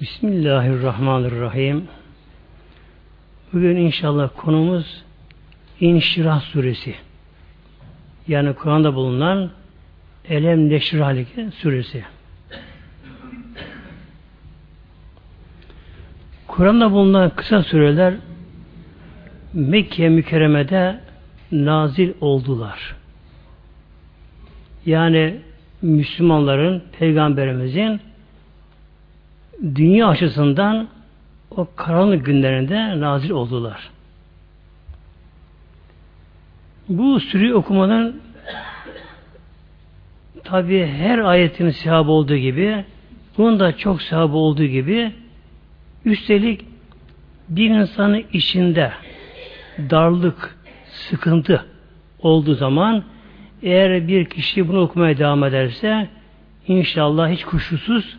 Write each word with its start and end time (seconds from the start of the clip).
Bismillahirrahmanirrahim. 0.00 1.88
Bugün 3.52 3.76
inşallah 3.76 4.30
konumuz 4.36 5.02
İnşirah 5.80 6.40
suresi. 6.40 6.94
Yani 8.28 8.54
Kur'an'da 8.54 8.94
bulunan 8.94 9.50
Elem 10.28 10.68
Neşralike 10.68 11.50
suresi. 11.50 12.04
Kur'an'da 16.46 16.92
bulunan 16.92 17.30
kısa 17.36 17.62
sureler 17.62 18.14
Mekke 19.54 20.08
mükerremede 20.08 21.00
nazil 21.52 22.12
oldular. 22.20 22.96
Yani 24.86 25.40
Müslümanların, 25.82 26.82
Peygamberimizin 26.98 28.00
dünya 29.62 30.08
açısından 30.08 30.88
o 31.50 31.68
karanlık 31.76 32.26
günlerinde 32.26 33.00
nazil 33.00 33.30
oldular. 33.30 33.90
Bu 36.88 37.20
sürü 37.20 37.54
okumanın 37.54 38.20
tabi 40.44 40.86
her 40.86 41.18
ayetin 41.18 41.70
sahabı 41.70 42.10
olduğu 42.10 42.36
gibi 42.36 42.84
bunun 43.38 43.60
da 43.60 43.76
çok 43.76 44.02
sahabı 44.02 44.36
olduğu 44.36 44.64
gibi 44.64 45.12
üstelik 46.04 46.64
bir 47.48 47.70
insanın 47.70 48.24
içinde 48.32 48.92
darlık, 49.78 50.58
sıkıntı 50.84 51.66
olduğu 52.18 52.54
zaman 52.54 53.04
eğer 53.62 54.08
bir 54.08 54.24
kişi 54.24 54.68
bunu 54.68 54.80
okumaya 54.80 55.18
devam 55.18 55.44
ederse 55.44 56.08
inşallah 56.66 57.30
hiç 57.30 57.44
kuşkusuz 57.44 58.16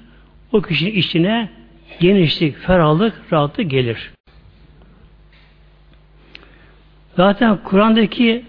o 0.53 0.61
kişinin 0.61 0.91
içine 0.91 1.49
genişlik, 1.99 2.57
ferahlık, 2.57 3.33
rahatlık 3.33 3.71
gelir. 3.71 4.11
Zaten 7.15 7.57
Kur'an'daki 7.63 8.45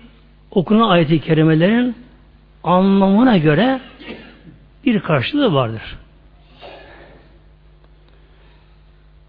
okunan 0.51 0.89
ayet-i 0.89 1.21
kerimelerin 1.21 1.97
anlamına 2.65 3.37
göre 3.37 3.81
bir 4.85 5.01
karşılığı 5.01 5.55
vardır. 5.55 5.99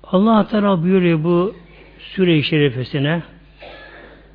Allah 0.04 0.48
Teala 0.48 0.84
buyuruyor 0.84 1.24
bu 1.24 1.56
süre-i 2.00 2.44
şerifesine 2.44 3.22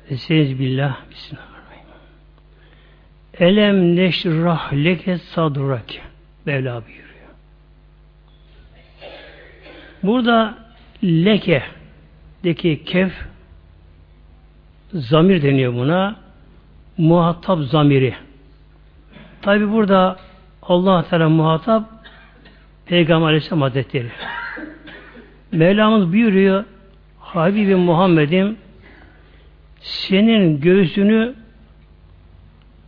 Estaiz 0.09 0.59
billah 0.59 0.97
Bismillahirrahmanirrahim. 1.09 1.89
Elem 3.39 3.95
neşrah 3.95 4.73
leke 4.73 5.17
sadrak 5.17 5.85
Mevla 6.45 6.83
buyuruyor. 6.85 7.08
Burada 10.03 10.57
leke 11.03 11.63
deki 12.43 12.83
kef 12.85 13.13
zamir 14.93 15.41
deniyor 15.41 15.73
buna. 15.73 16.15
Muhatap 16.97 17.59
zamiri. 17.59 18.15
Tabi 19.41 19.71
burada 19.71 20.17
Allah 20.61 21.03
Teala 21.03 21.29
muhatap 21.29 21.83
Peygamber 22.85 23.27
Aleyhisselam 23.27 23.61
Hazretleri. 23.61 24.11
Mevlamız 25.51 26.13
buyuruyor 26.13 26.65
Habibi 27.19 27.75
Muhammed'im 27.75 28.57
senin 29.81 30.61
göğsünü 30.61 31.35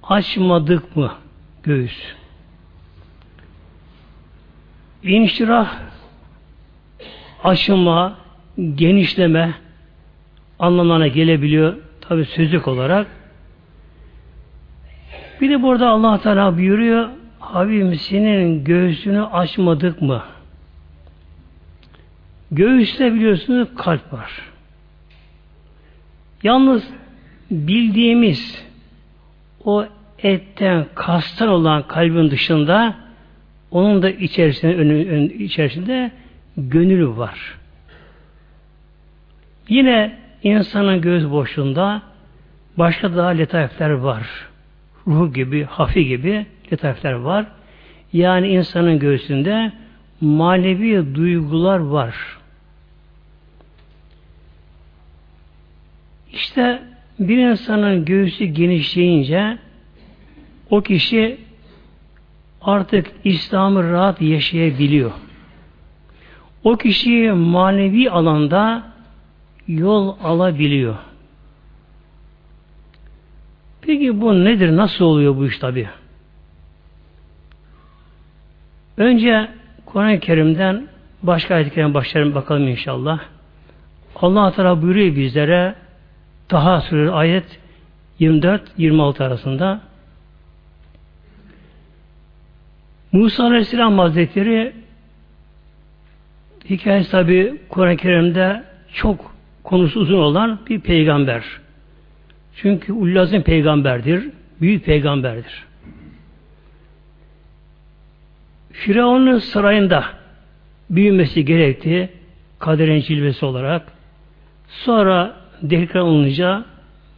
açmadık 0.04 0.96
mı 0.96 1.12
göğüs? 1.64 2.14
İnşirah 5.04 5.91
aşınma, 7.44 8.18
genişleme 8.76 9.54
anlamına 10.60 11.08
gelebiliyor 11.08 11.76
tabi 12.02 12.26
sözlük 12.26 12.68
olarak. 12.68 13.08
Bir 15.42 15.50
de 15.50 15.62
burada 15.62 15.90
Allah 15.90 16.22
Teala 16.22 16.58
buyuruyor 16.58 17.10
Habibim 17.40 17.96
senin 17.96 18.64
göğsünü 18.64 19.24
açmadık 19.24 20.02
mı? 20.02 20.24
Göğüste 22.52 23.14
biliyorsunuz 23.14 23.68
kalp 23.78 24.14
var. 24.14 24.42
Yalnız 26.44 26.88
bildiğimiz 27.52 28.66
o 29.66 29.86
etten, 30.20 30.86
kastan 30.96 31.48
olan 31.48 31.88
kalbin 31.88 32.32
dışında 32.32 32.96
onun 33.72 34.02
da 34.02 34.10
içerisinde, 34.10 34.76
önü, 34.76 35.34
içerisinde 35.34 36.12
gönülü 36.58 37.18
var. 37.18 37.58
Yine 39.70 40.18
insanın 40.44 41.02
göz 41.02 41.32
boşluğunda 41.32 42.02
başka 42.78 43.16
daha 43.16 43.30
letaifler 43.30 43.90
var. 43.90 44.28
Ruh 45.08 45.34
gibi, 45.34 45.64
hafi 45.64 46.06
gibi 46.06 46.46
letaifler 46.72 47.14
var. 47.14 47.46
Yani 48.14 48.48
insanın 48.48 49.00
göğsünde 49.00 49.72
manevi 50.22 51.16
duygular 51.16 51.78
var. 51.78 52.16
İşte 56.34 56.82
bir 57.20 57.38
insanın 57.38 58.06
göğsü 58.06 58.46
genişleyince 58.46 59.58
o 60.70 60.82
kişi 60.82 61.38
artık 62.62 63.12
İslam'ı 63.24 63.92
rahat 63.92 64.22
yaşayabiliyor. 64.22 65.12
O 66.64 66.78
kişi 66.78 67.32
manevi 67.32 68.12
alanda 68.12 68.84
yol 69.68 70.16
alabiliyor. 70.24 70.96
Peki 73.82 74.22
bu 74.22 74.46
nedir? 74.46 74.76
Nasıl 74.76 75.06
oluyor 75.06 75.38
bu 75.38 75.46
iş 75.46 75.58
tabi? 75.58 75.90
Önce 78.98 79.50
Kur'an-ı 79.86 80.20
Kerim'den 80.20 80.88
başka 81.24 81.56
ayet-i 81.56 81.94
başlayalım 81.94 82.36
bakalım 82.36 82.68
inşallah. 82.68 83.20
Allah 84.16 84.52
Teala 84.52 84.82
buyuruyor 84.82 85.16
bizlere 85.16 85.76
daha 86.52 86.82
süreli 86.82 87.12
ayet 87.12 87.60
24-26 88.20 89.24
arasında 89.24 89.82
Musa 93.12 93.44
Aleyhisselam 93.44 94.00
Hazretleri 94.00 94.74
hikayesi 96.70 97.12
tabi 97.12 97.58
Kur'an-ı 97.70 97.98
Kerim'de 97.98 98.64
çok 98.94 99.36
konusu 99.64 100.00
uzun 100.00 100.18
olan 100.18 100.60
bir 100.70 100.80
peygamber. 100.80 101.44
Çünkü 102.56 102.94
Ullazim 102.94 103.42
peygamberdir, 103.42 104.30
büyük 104.62 104.86
peygamberdir. 104.86 105.64
Firavun'un 108.72 109.40
sarayında 109.40 110.06
büyümesi 110.90 111.46
gerekti 111.46 112.10
kaderin 112.60 113.02
cilvesi 113.02 113.46
olarak. 113.46 113.94
Sonra 114.68 115.36
deklar 115.62 116.02
olunca 116.02 116.66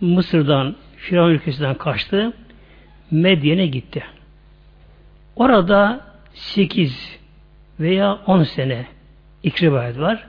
Mısır'dan, 0.01 0.75
Firavun 0.97 1.29
ülkesinden 1.29 1.75
kaçtı. 1.75 2.33
Medyen'e 3.11 3.67
gitti. 3.67 4.03
Orada 5.35 6.01
8 6.33 7.19
veya 7.79 8.13
10 8.13 8.43
sene 8.43 8.85
iki 9.43 9.65
rivayet 9.65 9.99
var. 9.99 10.27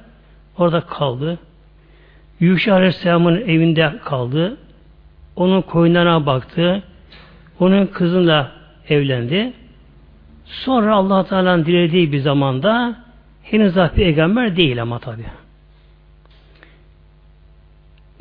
Orada 0.59 0.81
kaldı. 0.81 1.39
Yuşa 2.41 2.75
Aleyhisselam'ın 2.75 3.37
evinde 3.37 3.99
kaldı. 4.05 4.57
Onun 5.37 5.63
koyunlarına 5.63 6.27
baktı. 6.27 6.83
Onun 7.61 7.87
kızıyla 7.87 8.53
evlendi. 8.89 9.53
Sonra 10.45 10.95
allah 10.95 11.25
Teala'nın 11.25 11.67
dilediği 11.67 12.13
bir 12.13 12.19
zamanda 12.19 12.97
henüz 13.43 13.77
daha 13.77 13.89
peygamber 13.89 14.57
değil 14.57 14.83
ama 14.83 14.99
tabi. 14.99 15.23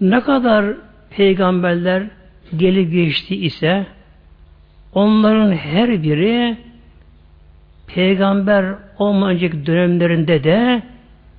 Ne 0.01 0.21
kadar 0.21 0.65
peygamberler 1.09 2.03
gelip 2.57 2.91
geçti 2.91 3.35
ise 3.35 3.85
onların 4.93 5.51
her 5.51 6.03
biri 6.03 6.57
peygamber 7.87 8.75
olmayacak 9.03 9.65
dönemlerinde 9.65 10.43
de 10.43 10.83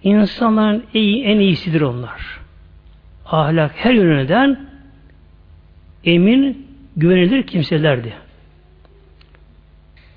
insanların 0.02 0.84
en 0.94 1.38
iyisidir 1.38 1.80
onlar. 1.80 2.40
Ahlak 3.26 3.72
her 3.74 3.92
yönünden 3.92 4.58
emin, 6.04 6.66
güvenilir 6.96 7.42
kimselerdi. 7.42 8.12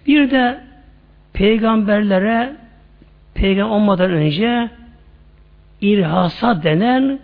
Bir 0.07 0.31
de 0.31 0.63
peygamberlere 1.33 2.55
peygamber 3.33 3.75
olmadan 3.75 4.11
önce 4.11 4.69
irhasat 5.81 6.63
denen 6.63 7.19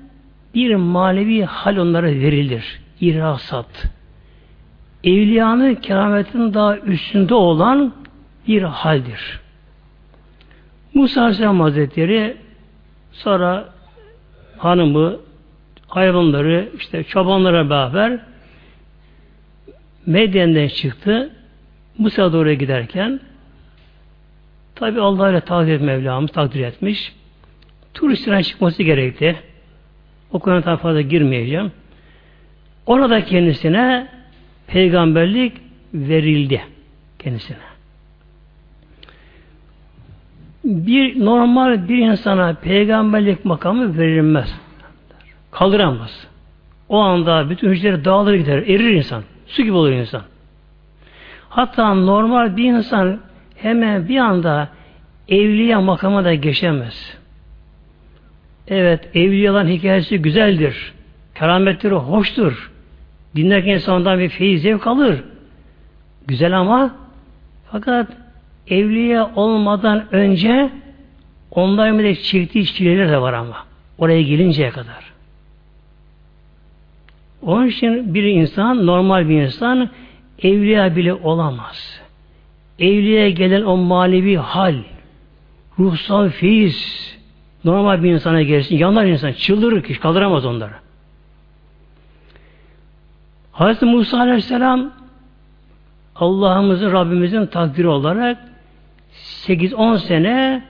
bir 0.56 0.76
manevi 0.76 1.44
hal 1.44 1.78
onlara 1.78 2.08
verilir. 2.08 2.80
İrhasat. 3.02 3.86
Evliyanın 5.04 5.76
kerametin 5.76 6.54
daha 6.54 6.78
üstünde 6.78 7.34
olan 7.34 7.94
bir 8.48 8.62
haldir. 8.62 9.43
Musa 10.94 11.22
Aleyhisselam 11.22 11.60
Hazretleri 11.60 12.38
sonra 13.12 13.70
hanımı, 14.58 15.18
hayvanları, 15.88 16.70
işte 16.78 17.04
çobanlara 17.04 17.70
beraber 17.70 18.20
Medyen'den 20.06 20.68
çıktı. 20.68 21.30
Musa 21.98 22.34
doğru 22.34 22.54
giderken 22.54 23.20
tabi 24.76 25.02
Allah 25.02 25.30
ile 25.30 25.42
takdir 25.42 25.82
Mevlamız 25.82 26.32
takdir 26.32 26.64
etmiş. 26.64 27.14
Turistlerin 27.94 28.42
çıkması 28.42 28.84
gerekti. 28.84 29.36
O 30.32 30.40
konuda 30.40 30.78
fazla 30.78 31.02
girmeyeceğim. 31.02 31.72
Orada 32.86 33.26
kendisine 33.26 34.08
peygamberlik 34.68 35.54
verildi 35.94 36.62
kendisine. 37.20 37.73
Bir 40.64 41.26
normal 41.26 41.90
bir 41.90 41.98
insana 41.98 42.54
peygamberlik 42.54 43.46
makamı 43.46 43.98
verilmez. 43.98 44.60
Kaldıramaz. 45.52 46.28
O 46.90 47.00
anda 47.00 47.50
bütün 47.50 47.70
hücreleri 47.70 48.06
dağılır 48.06 48.34
gider, 48.34 48.58
erir 48.58 48.94
insan. 48.94 49.24
Su 49.48 49.64
gibi 49.64 49.74
olur 49.74 49.92
insan. 49.92 50.22
Hatta 51.50 51.94
normal 51.94 52.58
bir 52.58 52.64
insan 52.64 53.20
hemen 53.56 54.10
bir 54.10 54.18
anda 54.18 54.70
evliya 55.30 55.82
makama 55.82 56.26
da 56.26 56.34
geçemez. 56.34 57.18
Evet, 58.68 59.10
evliyaların 59.16 59.70
hikayesi 59.70 60.22
güzeldir. 60.22 60.94
Kerametleri 61.36 61.94
hoştur. 61.94 62.72
Dinlerken 63.36 63.74
insandan 63.74 64.20
bir 64.20 64.30
feyiz 64.30 64.62
zevk 64.62 64.88
alır. 64.88 65.24
Güzel 66.28 66.60
ama 66.60 66.96
fakat 67.72 68.08
evliya 68.68 69.32
olmadan 69.36 70.14
önce 70.14 70.70
onların 71.52 72.00
bir 72.00 72.04
de 72.04 72.16
çektiği 72.16 72.66
çileler 72.66 73.10
de 73.10 73.22
var 73.22 73.34
ama. 73.34 73.58
Oraya 73.98 74.22
gelinceye 74.22 74.70
kadar. 74.70 75.14
Onun 77.42 77.68
için 77.68 78.14
bir 78.14 78.24
insan, 78.24 78.86
normal 78.86 79.30
bir 79.30 79.42
insan 79.42 79.90
evliya 80.40 80.96
bile 80.96 81.14
olamaz. 81.14 82.02
Evliya 82.80 83.30
gelen 83.30 83.62
o 83.62 83.78
manevi 83.78 84.38
hal, 84.38 84.76
ruhsal 85.80 86.30
feyiz, 86.30 87.18
normal 87.64 88.04
bir 88.04 88.12
insana 88.12 88.42
gelsin, 88.42 88.78
yanar 88.78 89.06
insan, 89.06 89.32
çıldırır 89.32 89.84
ki 89.84 90.00
kaldıramaz 90.00 90.46
onları. 90.46 90.74
Hazreti 93.52 93.86
Musa 93.86 94.20
Aleyhisselam 94.20 94.92
Allah'ımızın, 96.16 96.92
Rabbimizin 96.92 97.46
takdiri 97.46 97.88
olarak 97.88 98.53
8-10 99.48 100.00
sene 100.00 100.64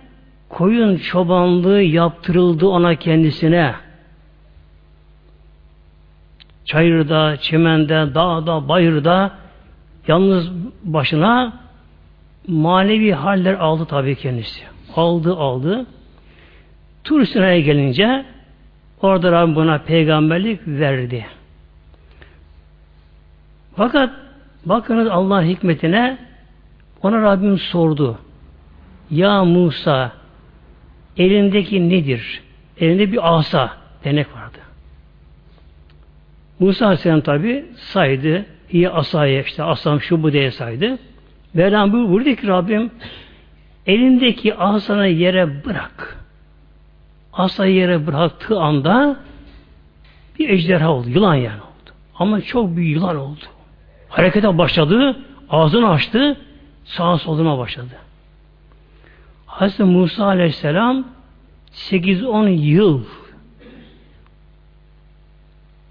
koyun 0.50 0.98
çobanlığı 0.98 1.82
yaptırıldı 1.82 2.68
ona 2.68 2.96
kendisine. 2.96 3.74
Çayırda, 6.66 7.38
çimende, 7.38 8.16
dağda, 8.16 8.70
bayırda 8.70 9.32
yalnız 10.08 10.52
başına 10.84 11.54
manevi 12.48 13.12
haller 13.12 13.54
aldı 13.54 13.86
tabii 13.86 14.16
kendisi. 14.16 14.64
Aldı 14.96 15.36
aldı. 15.36 15.86
Tur 17.04 17.26
sıraya 17.26 17.60
gelince 17.60 18.26
orada 19.02 19.32
Rabbim 19.32 19.56
buna 19.56 19.78
peygamberlik 19.78 20.68
verdi. 20.68 21.26
Fakat 23.76 24.10
bakınız 24.66 25.08
Allah 25.08 25.44
hikmetine 25.44 26.18
ona 27.02 27.22
Rabbim 27.22 27.58
sordu. 27.58 28.20
Ya 29.14 29.46
Musa 29.46 30.12
elindeki 31.18 31.90
nedir? 31.90 32.42
Elinde 32.80 33.12
bir 33.12 33.36
asa 33.36 33.78
denek 34.04 34.36
vardı. 34.36 34.58
Musa 36.60 36.86
Aleyhisselam 36.86 37.22
tabi 37.22 37.66
saydı. 37.76 38.46
İyi 38.72 38.90
asaya 38.90 39.42
işte 39.42 39.64
asam 39.64 40.02
şu 40.02 40.24
bu 40.24 40.34
diye 40.34 40.52
saydı. 40.52 40.98
Mevlam 41.54 41.94
bu 41.94 42.10
burada 42.10 42.36
ki 42.36 42.48
Rabbim 42.48 42.92
elindeki 43.88 44.56
asanı 44.56 45.08
yere 45.08 45.66
bırak. 45.66 46.18
Asayı 47.34 47.76
yere 47.76 48.08
bıraktığı 48.08 48.60
anda 48.60 49.20
bir 50.40 50.50
ejderha 50.50 50.92
oldu. 50.92 51.10
Yılan 51.10 51.36
yani 51.36 51.62
oldu. 51.62 51.92
Ama 52.20 52.42
çok 52.42 52.76
büyük 52.76 52.96
yılan 52.96 53.16
oldu. 53.16 53.46
Harekete 54.10 54.58
başladı. 54.58 55.18
Ağzını 55.50 55.90
açtı. 55.90 56.38
Sağa 56.86 57.18
soluna 57.18 57.58
başladı. 57.58 58.03
Hazreti 59.54 59.84
Musa 59.84 60.26
Aleyhisselam 60.26 61.04
8-10 61.74 62.50
yıl 62.50 63.04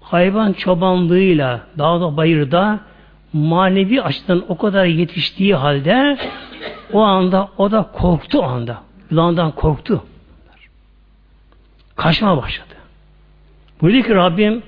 hayvan 0.01 0.53
çobanlığıyla 0.53 1.61
dağda 1.77 2.17
bayırda 2.17 2.79
manevi 3.33 4.01
açıdan 4.01 4.43
o 4.47 4.57
kadar 4.57 4.85
yetiştiği 4.85 5.55
halde 5.55 6.17
o 6.93 7.01
anda 7.01 7.49
o 7.57 7.71
da 7.71 7.83
korktu 7.93 8.43
anda. 8.43 8.81
Yılandan 9.11 9.51
korktu. 9.51 10.03
Kaçma 11.95 12.37
başladı. 12.37 12.75
Buyurdu 13.81 14.07
ki 14.07 14.15
Rabbim 14.15 14.63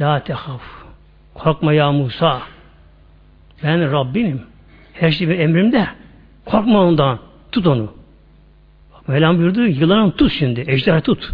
La 0.00 0.24
tehaf. 0.24 0.62
Korkma 1.34 1.72
ya 1.72 1.92
Musa. 1.92 2.42
Ben 3.62 3.92
Rabbinim. 3.92 4.42
Her 4.92 5.10
şey 5.10 5.42
emrimde. 5.42 5.88
Korkma 6.44 6.82
ondan. 6.82 7.25
Tut 7.56 7.66
onu. 7.66 7.88
Mevlam 9.08 9.38
buyurdu 9.38 9.66
yılanı 9.66 10.12
tut 10.12 10.32
şimdi. 10.32 10.64
Ejder 10.66 11.00
tut. 11.00 11.32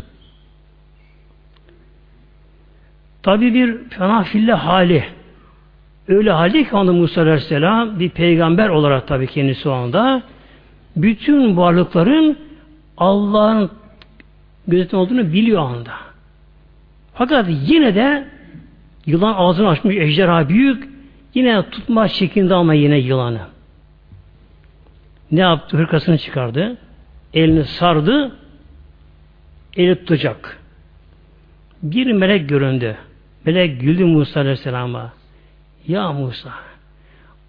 Tabi 3.22 3.54
bir 3.54 3.88
fena 3.88 4.22
fille 4.22 4.52
hali. 4.52 5.04
Öyle 6.08 6.30
halde 6.30 6.64
ki 6.64 6.76
anda 6.76 6.92
Musa 6.92 7.20
Aleyhisselam 7.20 8.00
bir 8.00 8.08
peygamber 8.08 8.68
olarak 8.68 9.08
tabi 9.08 9.26
kendisi 9.26 9.68
o 9.68 9.72
anda 9.72 10.22
bütün 10.96 11.56
varlıkların 11.56 12.38
Allah'ın 12.96 13.70
gözetim 14.68 14.98
olduğunu 14.98 15.32
biliyor 15.32 15.62
anda. 15.62 15.92
Fakat 17.14 17.46
yine 17.66 17.94
de 17.94 18.28
yılan 19.06 19.34
ağzını 19.36 19.68
açmış 19.68 19.96
ejderha 19.96 20.48
büyük 20.48 20.88
yine 21.34 21.70
tutma 21.70 22.08
şeklinde 22.08 22.54
ama 22.54 22.74
yine 22.74 22.98
yılanı. 22.98 23.51
Ne 25.32 25.40
yaptı? 25.40 25.76
Hırkasını 25.76 26.18
çıkardı. 26.18 26.76
Elini 27.34 27.64
sardı. 27.64 28.36
Eli 29.76 29.98
tutacak. 29.98 30.58
Bir 31.82 32.12
melek 32.12 32.48
göründü. 32.48 32.96
Melek 33.44 33.80
güldü 33.80 34.04
Musa 34.04 34.40
Aleyhisselam'a. 34.40 35.12
Ya 35.88 36.12
Musa 36.12 36.50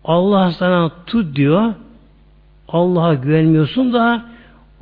Allah 0.04 0.52
sana 0.52 0.92
tut 1.06 1.36
diyor. 1.36 1.74
Allah'a 2.68 3.14
güvenmiyorsun 3.14 3.94
da 3.94 4.26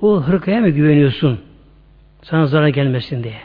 o 0.01 0.23
hırkaya 0.23 0.61
mı 0.61 0.69
güveniyorsun? 0.69 1.39
Sana 2.23 2.45
zarar 2.45 2.67
gelmesin 2.67 3.23
diye. 3.23 3.41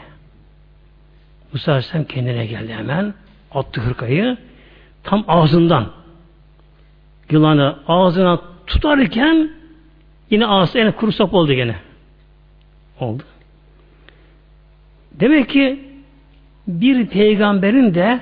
Musa 1.53 1.71
Aleyhisselam 1.71 2.05
kendine 2.05 2.45
geldi 2.45 2.73
hemen. 2.73 3.13
Attı 3.51 3.81
hırkayı. 3.81 4.37
Tam 5.03 5.25
ağzından 5.27 5.87
yılanı 7.31 7.75
ağzına 7.87 8.39
tutarken 8.67 9.49
yine 10.29 10.47
ağzı 10.47 10.79
en 10.79 10.91
kuru 10.91 11.11
sap 11.11 11.33
oldu 11.33 11.53
gene. 11.53 11.75
Oldu. 12.99 13.23
Demek 15.11 15.49
ki 15.49 15.79
bir 16.67 17.07
peygamberin 17.07 17.95
de 17.95 18.19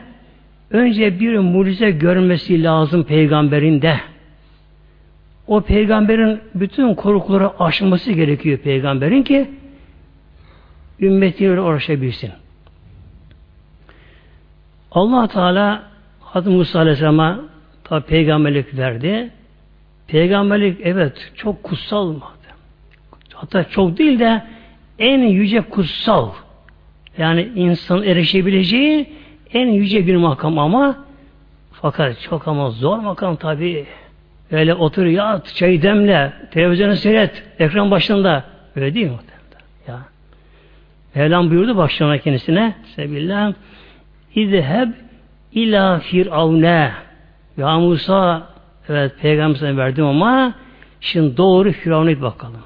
önce 0.71 1.19
bir 1.19 1.37
mucize 1.37 1.91
görmesi 1.91 2.63
lazım 2.63 3.03
peygamberin 3.03 3.81
de. 3.81 3.99
O 5.47 5.61
peygamberin 5.61 6.39
bütün 6.55 6.95
korkuları 6.95 7.63
aşması 7.63 8.11
gerekiyor 8.11 8.57
peygamberin 8.57 9.23
ki 9.23 9.49
ümmetiyle 10.99 11.61
uğraşabilsin. 11.61 12.31
allah 14.91 15.27
Teala 15.27 15.83
Hazreti 16.19 16.55
Musa 16.55 16.79
Aleyhisselam'a 16.79 17.39
tabi 17.83 18.05
peygamberlik 18.05 18.77
verdi. 18.77 19.31
Peygamberlik 20.07 20.77
evet 20.83 21.31
çok 21.35 21.63
kutsal 21.63 22.07
mı? 22.07 22.19
Hatta 23.33 23.63
çok 23.63 23.97
değil 23.97 24.19
de 24.19 24.43
en 24.99 25.19
yüce 25.19 25.61
kutsal 25.61 26.29
yani 27.17 27.49
insan 27.55 28.03
erişebileceği 28.03 29.13
en 29.53 29.67
yüce 29.67 30.07
bir 30.07 30.15
makam 30.15 30.59
ama 30.59 30.97
fakat 31.71 32.21
çok 32.21 32.47
ama 32.47 32.69
zor 32.69 32.99
makam 32.99 33.35
tabi. 33.35 33.85
Öyle 34.51 34.73
otur 34.73 35.05
yat, 35.05 35.53
çay 35.55 35.81
demle, 35.81 36.33
televizyonu 36.51 36.95
seyret, 36.95 37.43
ekran 37.59 37.91
başında. 37.91 38.43
Öyle 38.75 38.93
değil 38.93 39.05
mi? 39.05 39.17
Ya. 39.87 39.99
Mevlam 41.15 41.49
buyurdu 41.49 41.77
başlarına 41.77 42.17
kendisine. 42.17 42.75
Sebillah. 42.95 43.53
İzheb 44.35 44.89
ila 45.53 45.99
firavne. 45.99 46.91
Ya 47.57 47.79
Musa 47.79 48.47
evet 48.89 49.11
peygamber 49.21 49.55
sana 49.59 49.77
verdim 49.77 50.05
ama 50.05 50.53
şimdi 51.01 51.37
doğru 51.37 51.71
Firavun'a 51.71 52.21
bakalım. 52.21 52.61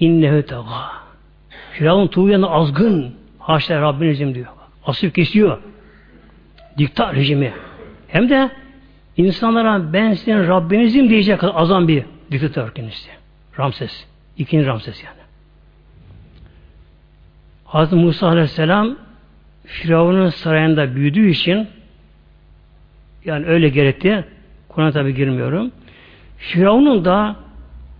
innehu 0.00 0.42
tega. 0.42 0.92
Firavun 1.72 2.06
tuğyanı 2.06 2.50
azgın. 2.50 3.14
Haşa 3.38 3.80
Rabbinizim 3.80 4.34
diyor. 4.34 4.46
Asıp 4.86 5.14
kesiyor. 5.14 5.58
Diktat 6.78 7.14
rejimi. 7.14 7.52
Hem 8.08 8.28
de 8.28 8.50
insanlara 9.16 9.92
ben 9.92 10.12
sizin 10.12 10.48
Rabbinizim 10.48 11.10
diyecek 11.10 11.44
azam 11.44 11.88
bir 11.88 12.04
diktatör 12.30 12.74
kendisi. 12.74 13.10
Ramses. 13.58 14.06
İkinci 14.38 14.66
Ramses 14.66 15.04
yani. 15.04 15.16
Hazreti 17.64 17.96
Musa 17.96 18.28
Aleyhisselam 18.28 18.96
Firavun'un 19.66 20.28
sarayında 20.28 20.94
büyüdüğü 20.94 21.30
için 21.30 21.68
yani 23.24 23.46
öyle 23.46 23.68
gerekti. 23.68 24.24
Kur'an'a 24.74 24.92
tabi 24.92 25.14
girmiyorum. 25.14 25.72
Firavun'un 26.36 27.04
da 27.04 27.36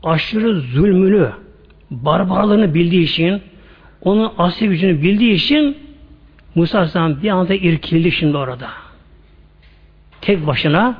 aşırı 0.02 0.60
zulmünü, 0.60 1.30
barbarlığını 1.90 2.74
bildiği 2.74 3.02
için, 3.02 3.42
onun 4.02 4.32
asli 4.38 4.68
gücünü 4.68 5.02
bildiği 5.02 5.32
için 5.32 5.76
Musa 6.54 6.78
Aleyhisselam 6.78 7.22
bir 7.22 7.30
anda 7.30 7.54
irkildi 7.54 8.12
şimdi 8.12 8.36
orada. 8.36 8.68
Tek 10.20 10.46
başına, 10.46 10.98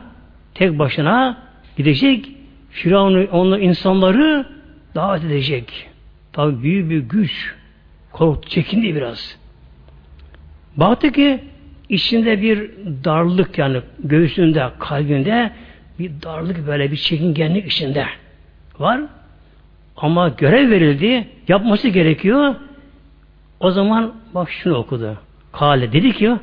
tek 0.55 0.79
başına 0.79 1.39
gidecek, 1.77 2.29
Firavun'u, 2.71 3.25
onun 3.25 3.61
insanları 3.61 4.47
davet 4.95 5.25
edecek. 5.25 5.89
Tabi 6.33 6.63
büyük 6.63 6.91
bir 6.91 6.99
güç, 6.99 7.55
korktu, 8.13 8.49
çekindi 8.49 8.95
biraz. 8.95 9.37
Baktı 10.77 11.13
ki 11.13 11.45
içinde 11.91 12.43
bir 12.43 12.71
darlık 13.05 13.59
yani 13.59 13.81
göğsünde, 13.99 14.71
kalbinde 14.79 15.51
bir 15.99 16.11
darlık 16.23 16.67
böyle 16.67 16.91
bir 16.91 16.97
çekingenlik 16.97 17.67
içinde 17.67 18.07
var. 18.79 19.01
Ama 19.97 20.29
görev 20.29 20.71
verildi, 20.71 21.29
yapması 21.49 21.89
gerekiyor. 21.89 22.55
O 23.61 23.71
zaman 23.71 24.15
bak 24.35 24.51
şunu 24.51 24.75
okudu. 24.75 25.19
Kale 25.53 25.93
dedi 25.93 26.13
ki 26.13 26.37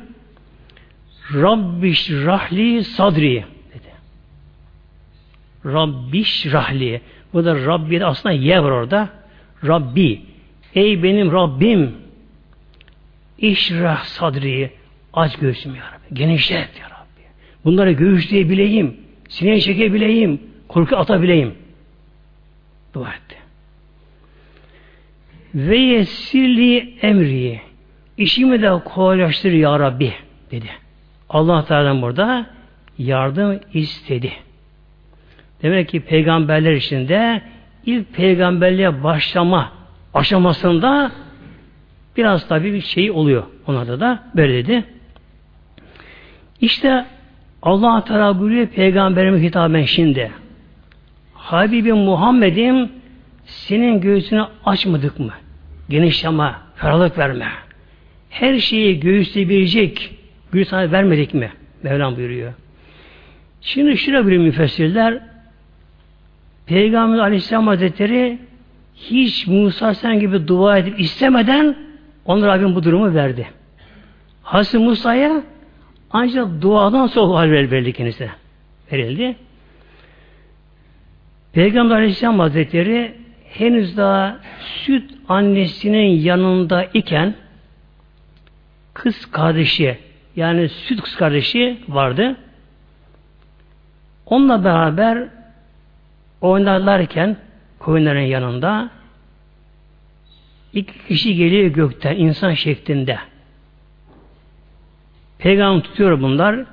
Rabbiş 1.34 2.10
rahli 2.10 2.84
sadri 2.84 3.44
dedi. 3.74 3.92
Rabbiş 5.64 6.46
rahli. 6.52 7.00
Bu 7.32 7.44
da 7.44 7.66
Rabbi 7.66 8.04
aslında 8.04 8.34
ye 8.34 8.62
var 8.62 8.70
orada. 8.70 9.08
Rabbi. 9.66 10.22
Ey 10.74 11.02
benim 11.02 11.32
Rabbim 11.32 11.94
İşrah 13.38 14.04
sadri 14.04 14.70
aç 15.12 15.36
göğsüm 15.36 15.74
ya 15.74 15.82
Rabbi. 15.82 16.14
Genişlet 16.14 16.80
ya 16.80 16.90
Rabbi. 16.90 17.22
Bunları 17.64 17.92
göğüsleyebileyim. 17.92 18.96
Sineye 19.28 19.60
çekebileyim. 19.60 20.40
Korku 20.68 20.96
atabileyim. 20.96 21.54
Dua 22.94 23.08
etti. 23.08 23.36
Ve 25.54 25.78
yessirli 25.78 26.94
emri 27.02 27.60
işimi 28.16 28.62
de 28.62 28.70
kolaylaştır 28.84 29.52
ya 29.52 29.78
Rabbi 29.78 30.12
dedi. 30.50 30.70
Allah 31.28 31.64
Teala 31.64 32.02
burada 32.02 32.46
yardım 32.98 33.60
istedi. 33.74 34.32
Demek 35.62 35.88
ki 35.88 36.00
peygamberler 36.00 36.72
içinde 36.72 37.42
ilk 37.86 38.14
peygamberliğe 38.14 39.02
başlama 39.02 39.72
aşamasında 40.14 41.12
biraz 42.16 42.48
tabii 42.48 42.72
bir 42.72 42.80
şey 42.80 43.10
oluyor. 43.10 43.42
Onlarda 43.66 44.00
da 44.00 44.22
böyle 44.36 44.54
dedi. 44.66 44.84
İşte 46.60 47.04
Allah 47.62 48.04
Teala 48.04 48.40
buyuruyor 48.40 48.66
peygamberime 48.66 49.42
hitaben 49.42 49.84
şimdi. 49.84 50.30
Habibim 51.34 51.96
Muhammed'im 51.96 52.92
senin 53.44 54.00
göğsünü 54.00 54.46
açmadık 54.64 55.20
mı? 55.20 55.32
Genişleme, 55.88 56.52
ferahlık 56.76 57.18
verme. 57.18 57.46
Her 58.30 58.58
şeyi 58.58 59.00
göğüsleyebilecek 59.00 60.18
güç 60.52 60.68
sana 60.68 60.92
vermedik 60.92 61.34
mi? 61.34 61.52
Mevlam 61.82 62.16
buyuruyor. 62.16 62.52
Şimdi 63.60 63.96
şuna 63.96 64.26
bir 64.26 64.38
müfessirler 64.38 65.20
Peygamber 66.66 67.18
Aleyhisselam 67.18 67.66
Hazretleri 67.66 68.38
hiç 68.94 69.46
Musa 69.46 69.94
sen 69.94 70.20
gibi 70.20 70.48
dua 70.48 70.78
edip 70.78 71.00
istemeden 71.00 71.76
onlar 72.24 72.58
Rabbim 72.58 72.74
bu 72.74 72.84
durumu 72.84 73.14
verdi. 73.14 73.46
Hazreti 74.42 74.78
Musa'ya 74.78 75.42
ancak 76.10 76.62
duadan 76.62 77.06
sonra 77.06 77.38
hal 77.38 77.50
verildi 77.50 77.92
kendisine. 77.92 78.30
Verildi. 78.92 79.36
Peygamber 81.52 81.96
Aleyhisselam 81.96 82.38
Hazretleri 82.38 83.14
henüz 83.44 83.96
daha 83.96 84.38
süt 84.58 85.10
annesinin 85.28 86.08
yanında 86.08 86.84
iken 86.84 87.34
kız 88.94 89.26
kardeşi 89.30 89.98
yani 90.36 90.68
süt 90.68 91.02
kız 91.02 91.16
kardeşi 91.16 91.78
vardı. 91.88 92.36
Onunla 94.26 94.64
beraber 94.64 95.28
oynarlarken 96.40 97.36
koyunların 97.78 98.20
yanında 98.20 98.90
iki 100.72 101.06
kişi 101.06 101.34
geliyor 101.34 101.66
gökten 101.66 102.16
insan 102.16 102.54
şeklinde. 102.54 103.18
Peygamber 105.38 105.82
tutuyor 105.82 106.20
bunlar, 106.20 106.64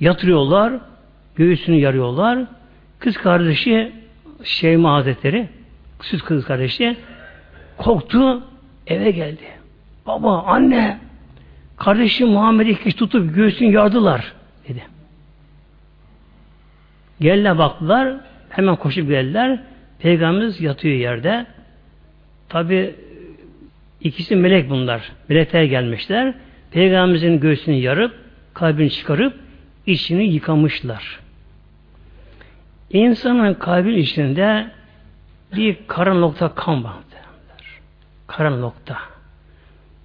yatırıyorlar, 0.00 0.72
göğsünü 1.36 1.76
yarıyorlar. 1.76 2.38
Kız 2.98 3.16
kardeşi 3.16 3.92
Şeyma 4.44 4.94
Hazretleri, 4.94 5.48
süt 6.02 6.22
kız 6.22 6.44
kardeşi 6.44 6.96
korktu, 7.76 8.42
eve 8.86 9.10
geldi. 9.10 9.44
Baba, 10.06 10.42
anne, 10.42 10.98
kardeşim 11.76 12.28
Muhammed'i 12.28 12.82
kişi 12.82 12.96
tutup 12.96 13.34
göğsünü 13.34 13.72
yardılar 13.72 14.32
dedi. 14.68 14.82
Geldiler 17.20 17.58
baktılar, 17.58 18.14
hemen 18.48 18.76
koşup 18.76 19.08
geldiler. 19.08 19.60
Peygamberimiz 19.98 20.60
yatıyor 20.60 20.94
yerde. 20.94 21.46
Tabi 22.48 22.94
ikisi 24.00 24.36
melek 24.36 24.70
bunlar. 24.70 25.12
Melekler 25.28 25.62
gelmişler. 25.62 26.34
Peygamberimizin 26.70 27.40
göğsünü 27.40 27.74
yarıp, 27.74 28.14
kalbini 28.54 28.90
çıkarıp, 28.90 29.34
içini 29.86 30.24
yıkamışlar. 30.24 31.20
İnsanın 32.90 33.54
kalbin 33.54 33.96
içinde 33.96 34.70
bir 35.56 35.76
kara 35.86 36.14
nokta 36.14 36.54
kan 36.54 36.84
vardır. 36.84 37.24
Kara 38.26 38.50
nokta. 38.50 38.98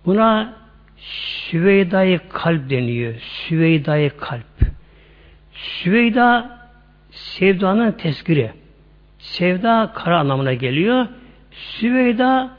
Buna 0.05 0.53
Süveyda'yı 0.97 2.19
kalp 2.29 2.69
deniyor. 2.69 3.13
Süveyda'yı 3.19 4.17
kalp. 4.17 4.45
Süveyda 5.53 6.59
sevdanın 7.11 7.91
tezkiri. 7.91 8.51
Sevda 9.19 9.91
kara 9.95 10.19
anlamına 10.19 10.53
geliyor. 10.53 11.07
Süveyda 11.51 12.49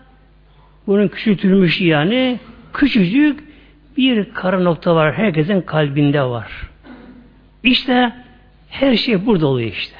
bunun 0.86 1.08
küçültülmüş 1.08 1.80
yani 1.80 2.38
küçücük 2.75 3.45
bir 3.96 4.34
kara 4.34 4.60
nokta 4.60 4.94
var. 4.94 5.14
Herkesin 5.14 5.60
kalbinde 5.60 6.22
var. 6.22 6.70
İşte 7.62 8.12
her 8.68 8.96
şey 8.96 9.26
burada 9.26 9.46
oluyor 9.46 9.70
işte. 9.70 9.96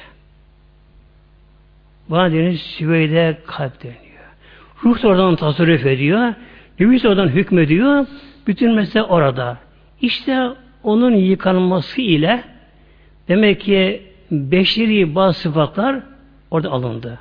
Bana 2.09 2.31
deniyor 2.31 2.53
Süveyde 2.53 3.37
kalp 3.47 3.83
deniyor. 3.83 3.97
Ruh 4.83 5.03
da 5.03 5.07
oradan 5.07 5.35
tasarruf 5.35 5.85
ediyor. 5.85 6.33
Nefis 6.79 7.05
oradan 7.05 7.27
hükmediyor. 7.27 8.05
Bütün 8.47 8.75
mesele 8.75 9.03
orada. 9.03 9.57
İşte 10.01 10.47
onun 10.83 11.15
yıkanması 11.15 12.01
ile 12.01 12.43
demek 13.27 13.61
ki 13.61 14.01
beşeri 14.31 15.15
bazı 15.15 15.39
sıfatlar 15.39 15.99
orada 16.51 16.69
alındı. 16.69 17.19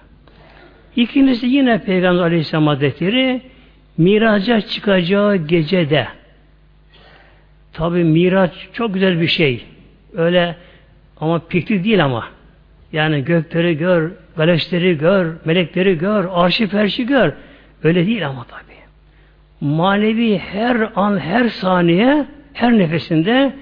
İkincisi 0.97 1.47
yine 1.47 1.83
Peygamber 1.83 2.23
Aleyhisselam 2.23 2.67
Hazretleri 2.67 3.43
miraca 3.99 4.61
çıkacağı 4.61 5.37
gecede 5.37 6.09
tabi 7.77 8.05
miraç 8.05 8.53
çok 8.73 8.95
güzel 8.95 9.21
bir 9.21 9.27
şey. 9.27 9.65
Öyle 10.15 10.57
ama 11.21 11.39
piknik 11.39 11.85
değil 11.85 12.05
ama. 12.05 12.29
Yani 12.93 13.25
gökleri 13.25 13.77
gör, 13.77 14.11
galaksileri 14.37 14.99
gör, 14.99 15.35
melekleri 15.45 15.99
gör, 15.99 16.29
arşi 16.33 16.67
ferşi 16.67 17.07
gör. 17.07 17.33
Öyle 17.83 18.07
değil 18.07 18.27
ama 18.27 18.45
tabi. 18.45 18.63
Manevi 19.61 20.39
her 20.39 20.91
an, 20.95 21.19
her 21.19 21.49
saniye, 21.49 22.27
her 22.53 22.79
nefesinde 22.79 23.53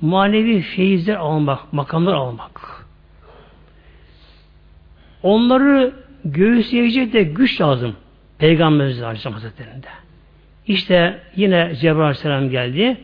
manevi 0.00 0.60
feyizler 0.60 1.14
almak, 1.16 1.72
makamlar 1.72 2.14
almak. 2.14 2.86
Onları 5.22 5.92
göğüsleyecek 6.24 7.12
de 7.12 7.22
güç 7.22 7.60
lazım. 7.60 7.96
Peygamberimiz 8.38 9.02
Aleyhisselam 9.02 9.34
Hazretleri'nde. 9.34 9.86
İşte 10.66 11.18
yine 11.36 11.74
Cebrail 11.80 12.00
Aleyhisselam 12.00 12.50
geldi. 12.50 12.96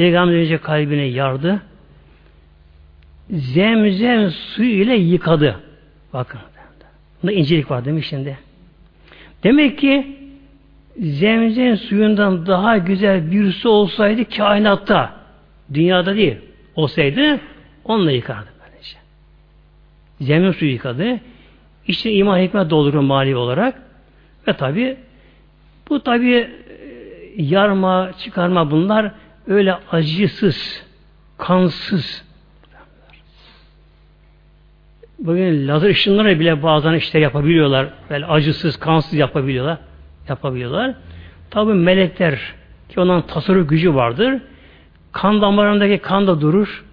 Peygamberimiz 0.00 0.60
kalbine 0.60 1.02
yardı. 1.02 1.62
Zemzem 3.30 4.30
suyu 4.30 4.82
ile 4.82 4.96
yıkadı. 4.96 5.60
Bakın. 6.12 6.40
Bunda 7.22 7.32
incelik 7.32 7.70
var 7.70 7.84
demiş 7.84 8.06
şimdi. 8.06 8.38
Demek 9.44 9.78
ki 9.78 10.16
zemzem 10.98 11.76
suyundan 11.76 12.46
daha 12.46 12.78
güzel 12.78 13.30
bir 13.30 13.52
su 13.52 13.68
olsaydı 13.70 14.24
kainatta, 14.24 15.14
dünyada 15.74 16.16
değil, 16.16 16.36
olsaydı 16.74 17.40
onunla 17.84 18.12
yıkardı. 18.12 18.48
Böylece. 18.60 18.96
Zemzem 20.20 20.54
suyu 20.54 20.72
yıkadı. 20.72 21.20
İşte 21.86 22.12
iman 22.12 22.38
hikmet 22.38 22.70
doldurur 22.70 23.00
mali 23.00 23.36
olarak. 23.36 23.82
Ve 24.48 24.52
tabi 24.52 24.96
bu 25.88 26.02
tabi 26.02 26.30
e, 26.32 26.48
yarma, 27.36 28.10
çıkarma 28.18 28.70
bunlar 28.70 29.12
öyle 29.50 29.74
acısız, 29.92 30.82
kansız. 31.38 32.24
Bugün 35.18 35.68
lazer 35.68 35.88
ışınları 35.88 36.40
bile 36.40 36.62
bazen 36.62 36.92
işte 36.92 37.18
yapabiliyorlar. 37.18 37.88
Böyle 38.10 38.26
acısız, 38.26 38.76
kansız 38.76 39.14
yapabiliyorlar. 39.14 39.78
Yapabiliyorlar. 40.28 40.94
Tabi 41.50 41.74
melekler 41.74 42.38
ki 42.88 43.00
onların 43.00 43.26
tasarruf 43.26 43.68
gücü 43.68 43.94
vardır. 43.94 44.40
Kan 45.12 45.42
damarındaki 45.42 45.98
kan 45.98 46.26
da 46.26 46.40
durur. 46.40 46.84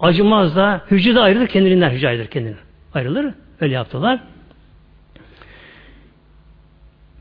Acımaz 0.00 0.56
da 0.56 0.80
hücre 0.90 1.14
de 1.14 1.20
ayrılır 1.20 1.46
kendiliğinden 1.46 1.90
hücre 1.90 2.08
ayrılır 2.08 2.26
kendinden. 2.26 2.58
Ayrılır. 2.94 3.34
Öyle 3.60 3.74
yaptılar. 3.74 4.20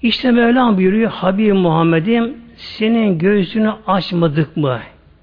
İşte 0.02 0.32
Mevlam 0.32 0.78
buyuruyor 0.78 1.12
Habib 1.12 1.54
Muhammed'im 1.54 2.45
senin 2.58 3.20
göğsünü 3.20 3.74
açmadık 3.88 4.58
mı? 4.58 4.80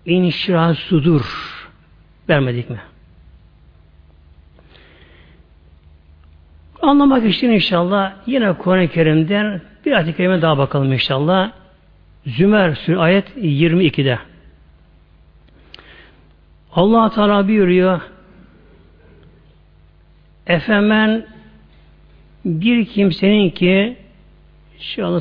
İnşirah 0.07 0.75
sudur. 0.75 1.23
Vermedik 2.29 2.71
mi? 2.71 2.81
Anlamak 6.83 7.25
için 7.25 7.51
inşallah 7.51 8.13
yine 8.27 8.53
Kur'an-ı 8.53 8.89
Kerim'den 8.89 9.61
bir 9.87 9.93
ayet-i 9.93 10.17
kerime 10.17 10.43
daha 10.43 10.59
bakalım 10.59 10.93
inşallah. 10.93 11.53
Zümer 12.27 12.75
Sür 12.75 12.97
ayet 12.97 13.37
22'de. 13.37 14.19
Allah 16.73 17.11
Teala 17.11 17.49
buyuruyor 17.49 18.01
Efemen 20.47 21.27
bir 22.45 22.85
kimsenin 22.85 23.51
ki 23.51 23.97
şu 24.79 25.07
anda 25.07 25.21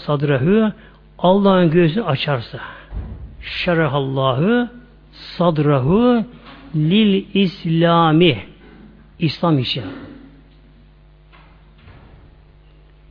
Allah'ın 1.21 1.71
gözünü 1.71 2.03
açarsa 2.03 2.59
şerahallahu 3.41 4.67
sadrahu 5.11 6.25
lil 6.75 7.25
İslami 7.33 8.37
İslam 9.19 9.59
için. 9.59 9.83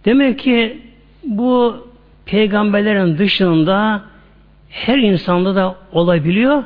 Demek 0.04 0.38
ki 0.38 0.82
bu 1.24 1.86
peygamberlerin 2.26 3.18
dışında 3.18 4.02
her 4.68 4.98
insanda 4.98 5.54
da 5.54 5.76
olabiliyor 5.92 6.64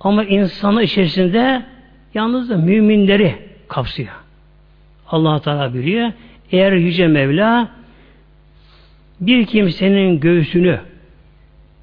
ama 0.00 0.24
insanın 0.24 0.80
içerisinde 0.80 1.62
yalnız 2.14 2.50
da 2.50 2.56
müminleri 2.56 3.34
kapsıyor. 3.68 4.12
Allah 5.08 5.40
Teala 5.40 5.74
biliyor. 5.74 6.12
Eğer 6.52 6.72
Yüce 6.72 7.06
Mevla 7.06 7.68
bir 9.20 9.46
kimsenin 9.46 10.20
göğsünü 10.20 10.80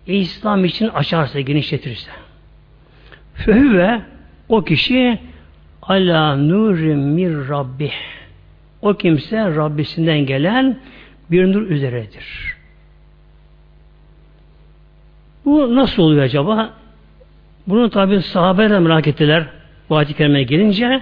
İslam 0.07 0.65
için 0.65 0.87
açarsa, 0.87 1.39
genişletirse 1.39 2.11
ve 3.47 4.01
o 4.49 4.63
kişi 4.63 5.19
ala 5.81 6.35
nurim 6.35 6.99
mir 6.99 7.49
rabbi 7.49 7.91
o 8.81 8.93
kimse 8.93 9.37
Rabbisinden 9.37 10.25
gelen 10.25 10.77
bir 11.31 11.53
nur 11.53 11.61
üzeredir. 11.69 12.55
Bu 15.45 15.75
nasıl 15.75 16.03
oluyor 16.03 16.23
acaba? 16.23 16.73
Bunu 17.67 17.89
tabi 17.89 18.21
sahabeler 18.21 18.79
merak 18.79 19.07
ettiler. 19.07 19.45
Bu 19.89 19.97
ayet-i 19.97 20.45
gelince 20.45 21.01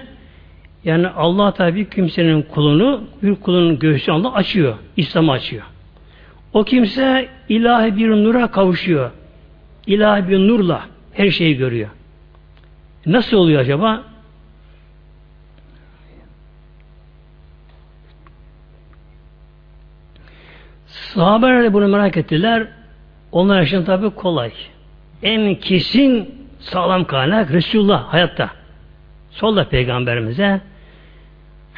yani 0.84 1.08
Allah 1.08 1.54
tabi 1.54 1.90
kimsenin 1.90 2.42
kulunu, 2.42 3.04
bir 3.22 3.34
kulunun 3.34 3.78
göğsü 3.78 4.12
Allah 4.12 4.34
açıyor. 4.34 4.74
İslam'ı 4.96 5.32
açıyor. 5.32 5.62
O 6.54 6.64
kimse 6.64 7.28
ilahi 7.48 7.96
bir 7.96 8.10
nura 8.10 8.46
kavuşuyor. 8.46 9.10
İlahi 9.86 10.28
bir 10.28 10.38
nurla 10.38 10.86
her 11.12 11.30
şeyi 11.30 11.56
görüyor. 11.56 11.90
Nasıl 13.06 13.36
oluyor 13.36 13.60
acaba? 13.60 14.02
Sahabeler 20.86 21.62
de 21.62 21.72
bunu 21.72 21.88
merak 21.88 22.16
ettiler. 22.16 22.66
Onlar 23.32 23.62
için 23.62 23.84
tabi 23.84 24.10
kolay. 24.10 24.52
En 25.22 25.54
kesin 25.54 26.34
sağlam 26.60 27.04
kaynak 27.04 27.50
Resulullah 27.52 28.04
hayatta. 28.04 28.50
Solda 29.30 29.68
peygamberimize 29.68 30.60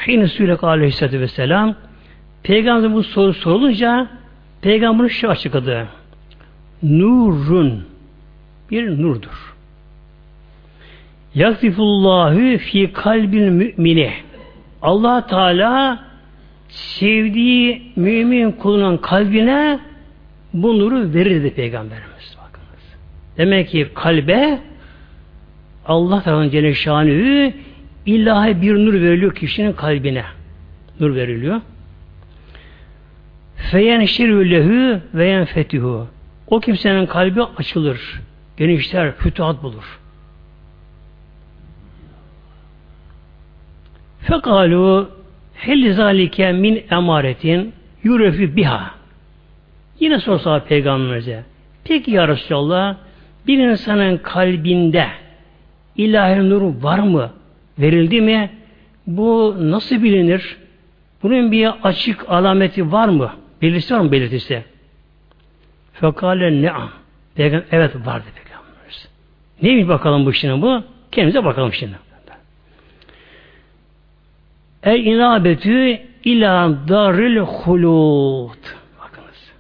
Hine 0.07 0.29
Sülek 0.29 0.65
Aleyhisselatü 0.65 1.21
Vesselam 1.21 1.75
Peygamber 2.43 2.95
bu 2.95 3.03
soru 3.03 3.35
sorulunca 3.35 4.09
Peygamberin 4.61 5.09
şu 5.09 5.31
açıkladı. 5.31 5.89
Nurun 6.83 7.85
bir 8.71 9.03
nurdur. 9.03 9.55
Yaktifullahu 11.35 12.59
fi 12.59 12.93
kalbil 12.93 13.49
mümini. 13.49 14.13
Allah 14.83 15.27
Teala 15.27 16.05
sevdiği 16.69 17.93
mümin 17.97 18.53
kulunun 18.53 18.97
kalbine 18.97 19.79
bu 20.55 20.79
nuru 20.79 21.15
verir 21.15 21.43
dedi 21.43 21.55
Peygamberimiz. 21.55 22.37
Bakınız. 22.39 22.85
Demek 23.39 23.69
ki 23.69 23.89
kalbe 23.95 24.59
Allah 25.87 26.23
tarafından 26.23 26.51
Celle 26.51 26.75
Şanü 26.75 27.53
ilahi 28.07 28.63
bir 28.63 28.75
nur 28.75 28.95
veriliyor 28.95 29.35
kişinin 29.35 29.73
kalbine. 29.73 30.25
Nur 31.01 31.15
veriliyor. 31.15 31.61
Feyenşirü 33.57 34.51
lehu 34.51 35.01
ve 35.15 35.27
yenfetihu. 35.29 36.07
O 36.47 36.61
kimsenin 36.61 37.07
kalbi 37.07 37.43
açılır. 37.43 38.21
Genişler, 38.57 39.13
fütuhat 39.13 39.63
bulur. 39.63 40.01
Fekalu 44.21 45.11
hel 45.55 45.95
zalike 45.95 46.53
min 46.53 46.85
emaretin 46.91 47.73
yurefi 48.05 48.57
biha. 48.57 48.91
Yine 50.01 50.19
sorsa 50.19 50.65
peygamberimize. 50.65 51.45
Peki 51.85 52.11
ya 52.11 52.29
Resulallah 52.29 52.97
bir 53.47 53.59
insanın 53.59 54.17
kalbinde 54.17 55.07
ilahi 55.97 56.51
nur 56.51 56.83
var 56.83 56.99
mı? 56.99 57.31
Verildi 57.79 58.21
mi? 58.21 58.51
Bu 59.07 59.57
nasıl 59.59 60.03
bilinir? 60.03 60.57
Bunun 61.23 61.53
bir 61.53 61.71
açık 61.83 62.31
alameti 62.31 62.93
var 62.93 63.09
mı? 63.09 63.31
Belirtisi 63.63 63.95
var 63.95 64.01
mı 64.01 64.13
belirtisi? 64.13 64.65
Fekale 65.93 66.63
ne'am. 66.63 66.91
Peygamber 67.35 67.67
evet 67.73 67.95
vardı 67.95 68.25
peygamberimiz. 68.35 69.09
Neymiş 69.63 69.89
bakalım 69.89 70.27
bu 70.27 70.33
şimdi 70.33 70.63
bu? 70.63 70.83
Kendimize 71.13 71.45
bakalım 71.45 71.73
şimdi. 71.73 72.07
El 74.87 75.05
inabetü 75.05 75.99
ila 76.25 76.89
daril 76.89 77.37
hulud. 77.37 78.63
Bakınız. 79.01 79.53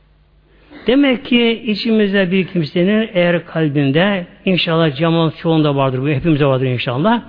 Demek 0.86 1.24
ki 1.24 1.62
içimizde 1.66 2.30
bir 2.30 2.46
kimsenin 2.46 3.10
eğer 3.12 3.46
kalbinde 3.46 4.26
inşallah 4.44 4.96
camal 4.96 5.30
çoğunda 5.30 5.76
vardır 5.76 6.02
bu 6.02 6.08
hepimize 6.08 6.46
vardır 6.46 6.66
inşallah. 6.66 7.22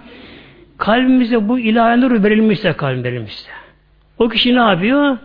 Kalbimize 0.78 1.50
bu 1.50 1.60
ilahi 1.60 2.02
nur 2.02 2.24
verilmişse 2.24 2.74
kalbim 2.74 3.04
verilmişse. 3.04 3.50
O 4.20 4.30
kişi 4.30 4.56
ne 4.56 4.60
yapıyor? 4.60 5.18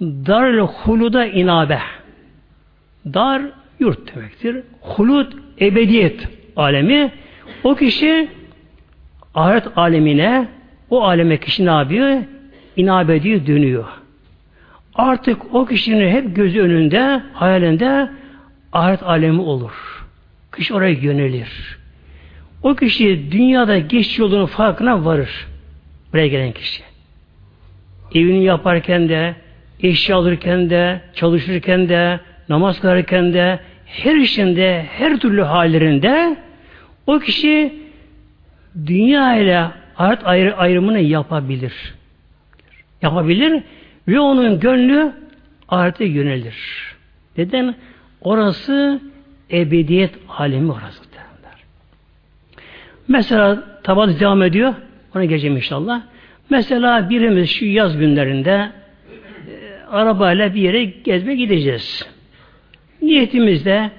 Darül 0.00 0.58
huluda 0.58 1.26
inabe. 1.26 1.78
Dar 3.06 3.42
yurt 3.78 4.14
demektir. 4.14 4.62
Hulud 4.80 5.32
ebediyet 5.60 6.28
alemi. 6.56 7.12
O 7.64 7.74
kişi 7.74 8.28
ahiret 9.34 9.78
alemine 9.78 10.48
o 10.90 11.04
aleme 11.04 11.36
kişi 11.36 11.66
ne 11.66 11.70
yapıyor? 11.70 12.22
İnabe 12.76 13.16
ediyor, 13.16 13.46
dönüyor. 13.46 13.84
Artık 14.94 15.54
o 15.54 15.66
kişinin 15.66 16.08
hep 16.08 16.36
gözü 16.36 16.60
önünde, 16.60 17.22
hayalinde 17.32 18.10
ahiret 18.72 19.02
alemi 19.02 19.40
olur. 19.40 20.04
Kişi 20.56 20.74
oraya 20.74 20.92
yönelir. 20.92 21.78
O 22.62 22.74
kişi 22.74 23.32
dünyada 23.32 23.78
geç 23.78 24.18
yolunun 24.18 24.46
farkına 24.46 25.04
varır. 25.04 25.46
Buraya 26.12 26.26
gelen 26.26 26.52
kişi. 26.52 26.82
Evini 28.14 28.44
yaparken 28.44 29.08
de, 29.08 29.34
eşya 29.80 30.16
alırken 30.16 30.70
de, 30.70 31.00
çalışırken 31.14 31.88
de, 31.88 32.20
namaz 32.48 32.80
kılarken 32.80 33.32
de, 33.32 33.60
her 33.86 34.16
işinde, 34.16 34.86
her 34.90 35.16
türlü 35.16 35.42
hallerinde 35.42 36.36
o 37.06 37.18
kişi 37.18 37.82
dünya 38.86 39.36
ile 39.36 39.66
ahiret 39.98 40.26
ayrı, 40.26 40.56
ayrımını 40.56 41.00
yapabilir. 41.00 41.94
Yapabilir 43.02 43.62
ve 44.08 44.20
onun 44.20 44.60
gönlü 44.60 45.12
ahirete 45.68 46.04
yönelir. 46.04 46.56
Neden? 47.38 47.74
Orası 48.20 49.00
ebediyet 49.50 50.14
alemi 50.28 50.72
orası. 50.72 51.04
Derler. 51.12 51.58
Mesela 53.08 53.64
tabat 53.82 54.20
devam 54.20 54.42
ediyor. 54.42 54.74
Ona 55.14 55.24
geleceğim 55.24 55.56
inşallah. 55.56 56.02
Mesela 56.50 57.10
birimiz 57.10 57.50
şu 57.50 57.64
yaz 57.64 57.98
günlerinde 57.98 58.70
arabayla 59.94 60.54
bir 60.54 60.60
yere 60.60 60.84
gezme 60.84 61.34
gideceğiz. 61.34 62.06
Niyetimizde 63.02 63.90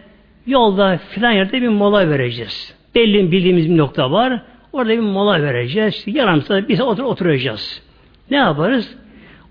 yolda 0.47 0.97
filan 0.97 1.31
yerde 1.31 1.61
bir 1.61 1.67
mola 1.67 2.09
vereceğiz. 2.09 2.75
Belli 2.95 3.31
bildiğimiz 3.31 3.69
bir 3.69 3.77
nokta 3.77 4.11
var. 4.11 4.41
Orada 4.73 4.89
bir 4.89 4.99
mola 4.99 5.41
vereceğiz. 5.41 6.03
Yarım 6.07 6.41
saat 6.41 6.69
bir 6.69 6.75
saat 6.75 6.87
otur, 6.87 7.03
oturacağız. 7.03 7.81
Ne 8.31 8.37
yaparız? 8.37 8.95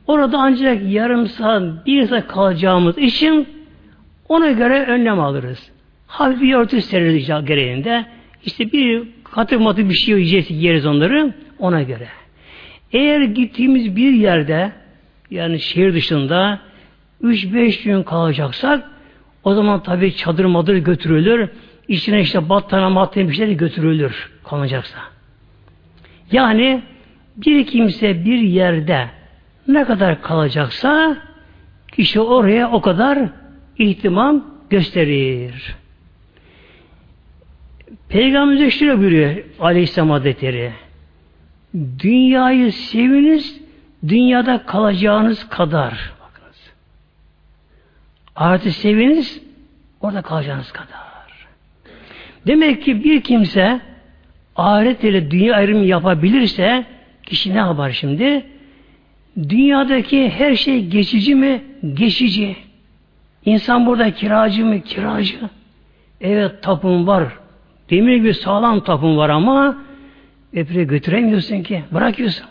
Orada 0.06 0.38
ancak 0.38 0.82
yarım 0.92 1.26
saat, 1.26 1.86
bir 1.86 2.06
saat 2.06 2.28
kalacağımız 2.28 2.98
için 2.98 3.48
ona 4.28 4.50
göre 4.50 4.84
önlem 4.86 5.20
alırız. 5.20 5.70
Hafif 6.06 6.42
bir 6.42 6.54
örtü 6.54 6.82
seririz 6.82 7.26
gereğinde. 7.26 8.06
İşte 8.44 8.72
bir 8.72 9.02
katı 9.24 9.60
matı 9.60 9.88
bir 9.88 9.94
şey 9.94 10.14
yiyeceğiz, 10.14 10.46
yeriz 10.50 10.86
onları 10.86 11.32
ona 11.58 11.82
göre. 11.82 12.08
Eğer 12.92 13.20
gittiğimiz 13.20 13.96
bir 13.96 14.12
yerde 14.12 14.72
yani 15.30 15.60
şehir 15.60 15.94
dışında 15.94 16.60
3-5 17.22 17.84
gün 17.84 18.02
kalacaksak 18.02 18.90
o 19.44 19.54
zaman 19.54 19.82
tabi 19.82 20.16
çadır 20.16 20.44
madır 20.44 20.76
götürülür. 20.76 21.48
İçine 21.88 22.20
işte 22.20 22.48
battana 22.48 22.90
mattana 22.90 23.28
bir 23.28 23.34
şeyler 23.34 23.52
götürülür 23.52 24.30
kalacaksa. 24.44 24.98
Yani 26.32 26.82
bir 27.36 27.66
kimse 27.66 28.24
bir 28.24 28.38
yerde 28.38 29.08
ne 29.68 29.84
kadar 29.84 30.22
kalacaksa 30.22 31.16
kişi 31.92 32.20
oraya 32.20 32.70
o 32.70 32.80
kadar 32.80 33.18
ihtimam 33.78 34.44
gösterir. 34.70 35.74
Peygamberimiz 38.08 38.74
şöyle 38.74 38.98
buyuruyor 38.98 39.36
Aleyhisselam 39.60 40.10
Hazretleri. 40.10 40.72
Dünyayı 41.98 42.72
seviniz, 42.72 43.60
dünyada 44.08 44.66
kalacağınız 44.66 45.48
kadar. 45.48 46.12
Bakınız. 46.20 46.72
Ahireti 48.36 48.72
seviniz, 48.72 49.40
orada 50.00 50.22
kalacağınız 50.22 50.72
kadar. 50.72 51.14
Demek 52.46 52.82
ki 52.82 53.04
bir 53.04 53.20
kimse 53.20 53.80
ahiret 54.56 55.04
ile 55.04 55.30
dünya 55.30 55.54
ayrımı 55.54 55.84
yapabilirse 55.84 56.84
kişi 57.22 57.54
ne 57.54 57.58
yapar 57.58 57.90
şimdi? 57.90 58.46
Dünyadaki 59.48 60.30
her 60.30 60.56
şey 60.56 60.86
geçici 60.86 61.34
mi? 61.34 61.62
Geçici. 61.94 62.56
İnsan 63.44 63.86
burada 63.86 64.10
kiracı 64.10 64.64
mı? 64.64 64.80
Kiracı. 64.80 65.38
Evet 66.20 66.62
tapun 66.62 67.06
var. 67.06 67.24
Demir 67.90 68.16
gibi 68.16 68.34
sağlam 68.34 68.80
tapun 68.80 69.16
var 69.16 69.28
ama 69.28 69.76
öpüre 70.52 70.84
götüremiyorsun 70.84 71.62
ki. 71.62 71.84
Bırakıyorsun. 71.92 72.46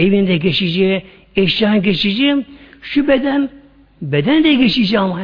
Evinde 0.00 0.36
geçici, 0.36 1.02
eşyan 1.36 1.82
geçici. 1.82 2.44
Şu 2.82 3.08
beden, 3.08 3.50
beden 4.02 4.44
de 4.44 4.54
geçici 4.54 4.98
ama. 4.98 5.20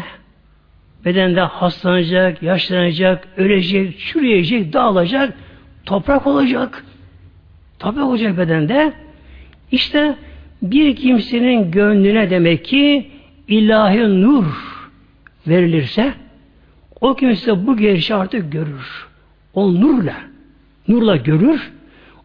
Bedende 1.04 1.40
hastalanacak, 1.40 2.42
yaşlanacak, 2.42 3.28
ölecek, 3.36 3.98
çürüyecek, 3.98 4.72
dağılacak, 4.72 5.34
toprak 5.84 6.26
olacak. 6.26 6.84
Toprak 7.78 8.04
olacak 8.04 8.38
bedende. 8.38 8.92
İşte 9.72 10.16
bir 10.62 10.96
kimsenin 10.96 11.70
gönlüne 11.70 12.30
demek 12.30 12.64
ki 12.64 13.10
ilahi 13.48 14.22
nur 14.22 14.44
verilirse 15.46 16.14
o 17.00 17.14
kimse 17.14 17.66
bu 17.66 17.76
gerçeği 17.76 18.20
artık 18.20 18.52
görür. 18.52 19.06
O 19.54 19.74
nurla, 19.74 20.16
nurla 20.88 21.16
görür. 21.16 21.72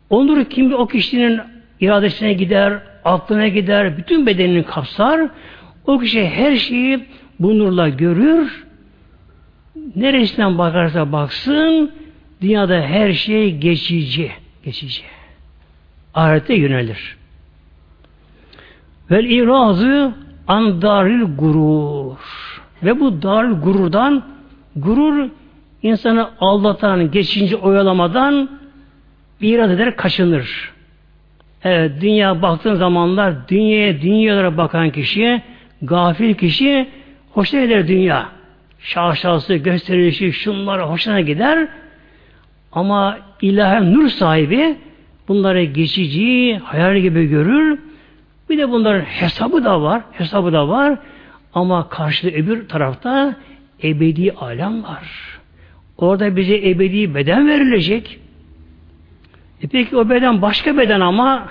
O 0.09 0.27
nur 0.27 0.45
kim 0.45 0.73
o 0.73 0.87
kişinin 0.87 1.39
iradesine 1.81 2.33
gider, 2.33 2.79
aklına 3.05 3.47
gider, 3.47 3.97
bütün 3.97 4.25
bedenini 4.25 4.63
kapsar. 4.63 5.29
O 5.85 5.99
kişi 5.99 6.27
her 6.29 6.55
şeyi 6.55 7.05
bu 7.39 7.59
nurla 7.59 7.89
görür. 7.89 8.65
Neresinden 9.95 10.57
bakarsa 10.57 11.11
baksın, 11.11 11.91
dünyada 12.41 12.81
her 12.81 13.13
şey 13.13 13.57
geçici. 13.57 14.31
Geçici. 14.65 15.01
Ahirete 16.13 16.53
yönelir. 16.53 17.17
Vel 19.11 19.25
irazı 19.25 20.11
an 20.47 20.81
daril 20.81 21.37
gurur. 21.37 22.17
Ve 22.83 22.99
bu 22.99 23.21
daril 23.21 23.51
gururdan 23.61 24.23
gurur 24.75 25.29
insanı 25.83 26.29
aldatan, 26.39 27.11
geçince 27.11 27.55
oyalamadan 27.55 28.49
irad 29.41 29.69
eder, 29.69 29.95
kaçınır. 29.95 30.71
Evet, 31.63 31.91
dünya 32.02 32.41
baktığın 32.41 32.76
zamanlar 32.76 33.47
dünyaya, 33.47 34.02
dünyalara 34.02 34.58
bakan 34.58 34.89
kişi, 34.89 35.41
gafil 35.82 36.34
kişi 36.34 36.88
hoşuna 37.32 37.63
gider 37.63 37.88
dünya. 37.88 38.30
Şaşası, 38.80 39.56
gösterişi, 39.56 40.34
şunlara 40.34 40.89
hoşuna 40.89 41.21
gider. 41.21 41.67
Ama 42.71 43.17
ilahi 43.41 43.93
nur 43.93 44.08
sahibi 44.08 44.76
bunları 45.28 45.63
geçici, 45.63 46.58
hayal 46.63 46.97
gibi 46.97 47.26
görür 47.26 47.80
bir 48.52 48.58
de 48.58 48.71
bunların 48.71 49.02
hesabı 49.02 49.63
da 49.63 49.82
var. 49.82 50.02
Hesabı 50.12 50.54
da 50.54 50.67
var. 50.67 50.97
Ama 51.54 51.89
karşıda 51.89 52.32
öbür 52.32 52.67
tarafta 52.67 53.36
ebedi 53.84 54.32
alem 54.32 54.84
var. 54.84 55.39
Orada 55.97 56.36
bize 56.36 56.56
ebedi 56.56 57.15
beden 57.15 57.47
verilecek. 57.47 58.19
E 59.63 59.67
peki 59.67 59.97
o 59.97 60.10
beden 60.10 60.41
başka 60.41 60.78
beden 60.78 61.00
ama 61.00 61.47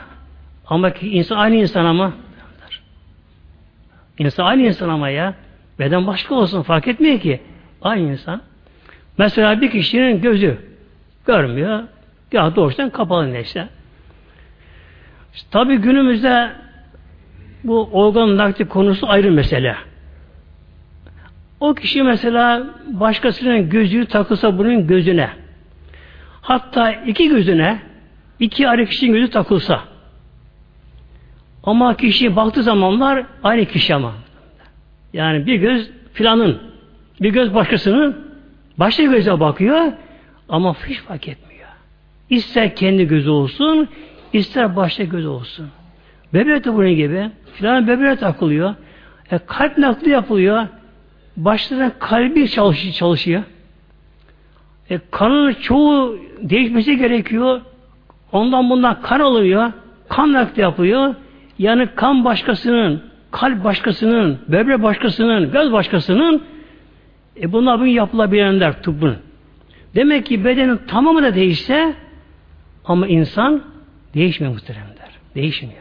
ama 0.66 0.92
ki 0.92 1.10
insan 1.10 1.36
aynı 1.36 1.54
insan 1.56 1.84
ama 1.84 2.12
insan 4.18 4.44
aynı 4.44 4.62
insan 4.62 4.88
ama 4.88 5.08
ya 5.08 5.34
beden 5.78 6.06
başka 6.06 6.34
olsun 6.34 6.62
fark 6.62 6.88
etmiyor 6.88 7.20
ki 7.20 7.40
aynı 7.82 8.10
insan. 8.12 8.42
Mesela 9.18 9.60
bir 9.60 9.70
kişinin 9.70 10.20
gözü 10.20 10.58
görmüyor. 11.26 11.82
Ya 12.32 12.56
doğuştan 12.56 12.90
kapalı 12.90 13.32
neyse. 13.32 13.68
İşte, 15.34 15.48
tabi 15.50 15.76
günümüzde 15.76 16.50
bu 17.64 17.88
organ 17.92 18.36
nakli 18.36 18.68
konusu 18.68 19.08
ayrı 19.08 19.32
mesele. 19.32 19.76
O 21.60 21.74
kişi 21.74 22.02
mesela 22.02 22.66
başkasının 22.86 23.70
gözü 23.70 24.06
takılsa 24.06 24.58
bunun 24.58 24.86
gözüne 24.86 25.30
hatta 26.42 26.92
iki 26.92 27.28
gözüne 27.28 27.89
iki 28.40 28.68
ayrı 28.68 28.86
kişinin 28.86 29.12
gözü 29.12 29.30
takılsa 29.30 29.80
ama 31.64 31.96
kişi 31.96 32.36
baktığı 32.36 32.62
zamanlar 32.62 33.26
aynı 33.42 33.64
kişi 33.64 33.94
ama. 33.94 34.12
Yani 35.12 35.46
bir 35.46 35.56
göz 35.56 35.90
filanın, 36.12 36.58
bir 37.20 37.30
göz 37.30 37.54
başkasının 37.54 38.16
başka 38.78 39.02
göze 39.02 39.40
bakıyor 39.40 39.92
ama 40.48 40.76
hiç 40.88 40.98
fark 40.98 41.28
etmiyor. 41.28 41.68
İster 42.30 42.76
kendi 42.76 43.08
gözü 43.08 43.30
olsun, 43.30 43.88
ister 44.32 44.76
başka 44.76 45.04
göz 45.04 45.26
olsun. 45.26 45.68
Böbrek 46.34 46.64
de 46.64 46.74
bunun 46.74 46.94
gibi. 46.94 47.30
Filan 47.54 47.86
böbreğe 47.86 48.16
takılıyor. 48.16 48.74
E, 49.30 49.38
kalp 49.38 49.78
nakli 49.78 50.10
yapılıyor. 50.10 50.66
Başlarına 51.36 51.98
kalbi 51.98 52.48
çalışıyor. 52.48 52.94
çalışıyor. 52.94 53.42
E, 54.90 55.00
kanın 55.10 55.52
çoğu 55.52 56.18
değişmesi 56.40 56.96
gerekiyor. 56.96 57.60
Ondan 58.32 58.70
bundan 58.70 59.02
kan 59.02 59.20
alıyor. 59.20 59.72
Kan 60.08 60.32
nakli 60.32 60.62
yapıyor. 60.62 61.14
Yani 61.58 61.88
kan 61.96 62.24
başkasının, 62.24 63.02
kalp 63.30 63.64
başkasının, 63.64 64.38
böbrek 64.48 64.82
başkasının, 64.82 65.52
göz 65.52 65.72
başkasının 65.72 66.42
e 67.42 67.52
bunlar 67.52 67.80
bugün 67.80 67.90
yapılabilenler 67.90 68.82
tıbbın. 68.82 69.16
Demek 69.94 70.26
ki 70.26 70.44
bedenin 70.44 70.76
tamamı 70.76 71.22
da 71.22 71.34
değişse 71.34 71.94
ama 72.84 73.06
insan 73.06 73.62
değişmiyor 74.14 74.52
muhteremler. 74.52 75.10
Değişmiyor. 75.34 75.80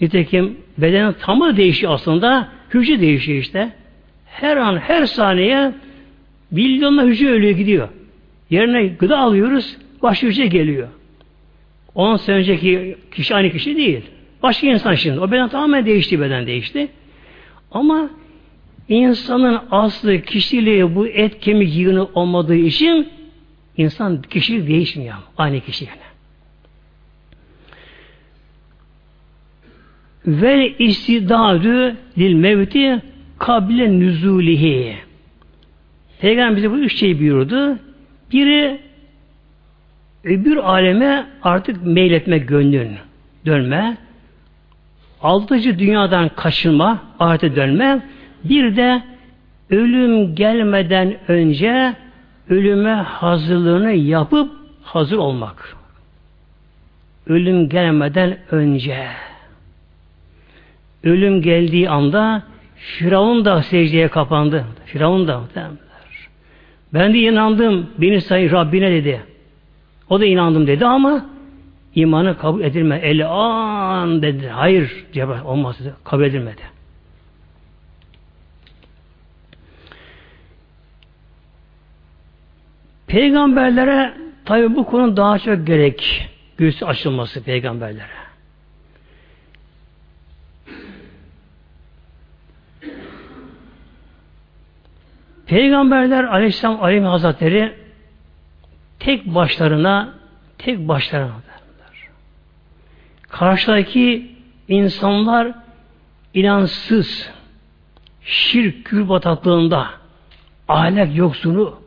Nitekim 0.00 0.56
bedenin 0.78 1.12
tamı 1.12 1.56
değişiyor 1.56 1.92
aslında. 1.92 2.48
Hücre 2.74 3.00
değişiyor 3.00 3.38
işte. 3.38 3.72
Her 4.26 4.56
an, 4.56 4.76
her 4.76 5.06
saniye 5.06 5.72
milyonla 6.50 7.04
hücre 7.04 7.30
ölüyor 7.30 7.56
gidiyor. 7.56 7.88
Yerine 8.50 8.86
gıda 8.86 9.18
alıyoruz, 9.18 9.76
başka 10.02 10.26
hücre 10.26 10.46
geliyor. 10.46 10.88
10 11.96 12.16
sene 12.16 12.36
önceki 12.36 12.96
kişi 13.10 13.34
aynı 13.34 13.50
kişi 13.50 13.76
değil. 13.76 14.02
Başka 14.42 14.66
insan 14.66 14.94
şimdi. 14.94 15.20
O 15.20 15.30
beden 15.30 15.48
tamamen 15.48 15.86
değişti, 15.86 16.20
beden 16.20 16.46
değişti. 16.46 16.88
Ama 17.70 18.10
insanın 18.88 19.60
aslı 19.70 20.22
kişiliği 20.22 20.94
bu 20.94 21.06
et 21.06 21.40
kemik 21.40 21.76
yığını 21.76 22.04
olmadığı 22.04 22.56
için 22.56 23.08
insan 23.76 24.22
kişi 24.22 24.66
değişmiyor. 24.66 25.14
Aynı 25.36 25.60
kişi 25.60 25.84
yani. 25.84 26.06
ve 30.26 30.76
istidadü 30.78 31.96
lil 32.18 32.34
mevti 32.34 33.02
kable 33.38 33.98
nüzulihi. 33.98 34.96
Peygamber 36.20 36.56
bize 36.56 36.70
bu 36.70 36.78
üç 36.78 36.98
şeyi 36.98 37.20
buyurdu. 37.20 37.78
Biri 38.32 38.80
öbür 40.24 40.56
aleme 40.56 41.26
artık 41.42 41.86
meyletme 41.86 42.38
gönlün 42.38 42.90
dönme. 43.46 43.96
Altıcı 45.22 45.78
dünyadan 45.78 46.28
kaçınma, 46.28 47.02
ahirete 47.18 47.56
dönme. 47.56 48.02
Bir 48.44 48.76
de 48.76 49.02
ölüm 49.70 50.34
gelmeden 50.34 51.16
önce 51.28 51.94
ölüme 52.50 52.92
hazırlığını 52.92 53.92
yapıp 53.92 54.52
hazır 54.82 55.16
olmak. 55.16 55.76
Ölüm 57.26 57.68
gelmeden 57.68 58.38
önce. 58.50 59.06
Ölüm 61.04 61.42
geldiği 61.42 61.90
anda 61.90 62.42
Firavun 62.76 63.44
da 63.44 63.62
secdeye 63.62 64.08
kapandı. 64.08 64.64
Firavun 64.84 65.28
da 65.28 65.40
ben 66.94 67.14
de 67.14 67.18
inandım. 67.18 67.90
Beni 67.98 68.20
say 68.20 68.50
Rabbine 68.50 68.90
dedi. 68.90 69.22
O 70.10 70.20
da 70.20 70.24
inandım 70.24 70.66
dedi 70.66 70.86
ama 70.86 71.26
imanı 71.94 72.38
kabul 72.38 72.60
edilme. 72.60 72.98
El 72.98 73.30
an 73.30 74.22
dedi. 74.22 74.48
Hayır 74.48 75.06
cevap 75.12 75.46
olmaz 75.46 75.80
dedi. 75.80 75.94
Kabul 76.04 76.24
edilmedi. 76.24 76.62
Peygamberlere 83.06 84.14
tabi 84.44 84.76
bu 84.76 84.86
konu 84.86 85.16
daha 85.16 85.38
çok 85.38 85.66
gerek 85.66 86.28
göğsü 86.58 86.84
açılması 86.84 87.42
peygamberlere. 87.42 88.26
Peygamberler 95.46 96.24
Aleyhisselam 96.24 96.82
Aleyhi 96.82 97.04
Hazretleri 97.04 97.85
tek 98.98 99.26
başlarına 99.26 100.14
tek 100.58 100.88
başlarına 100.88 101.28
derler. 101.28 102.08
Karşıdaki 103.28 104.36
insanlar 104.68 105.52
inansız, 106.34 107.30
şirk 108.22 108.84
kül 108.84 109.08
bataklığında, 109.08 109.86
ahlak 110.68 111.16
yoksunu, 111.16 111.78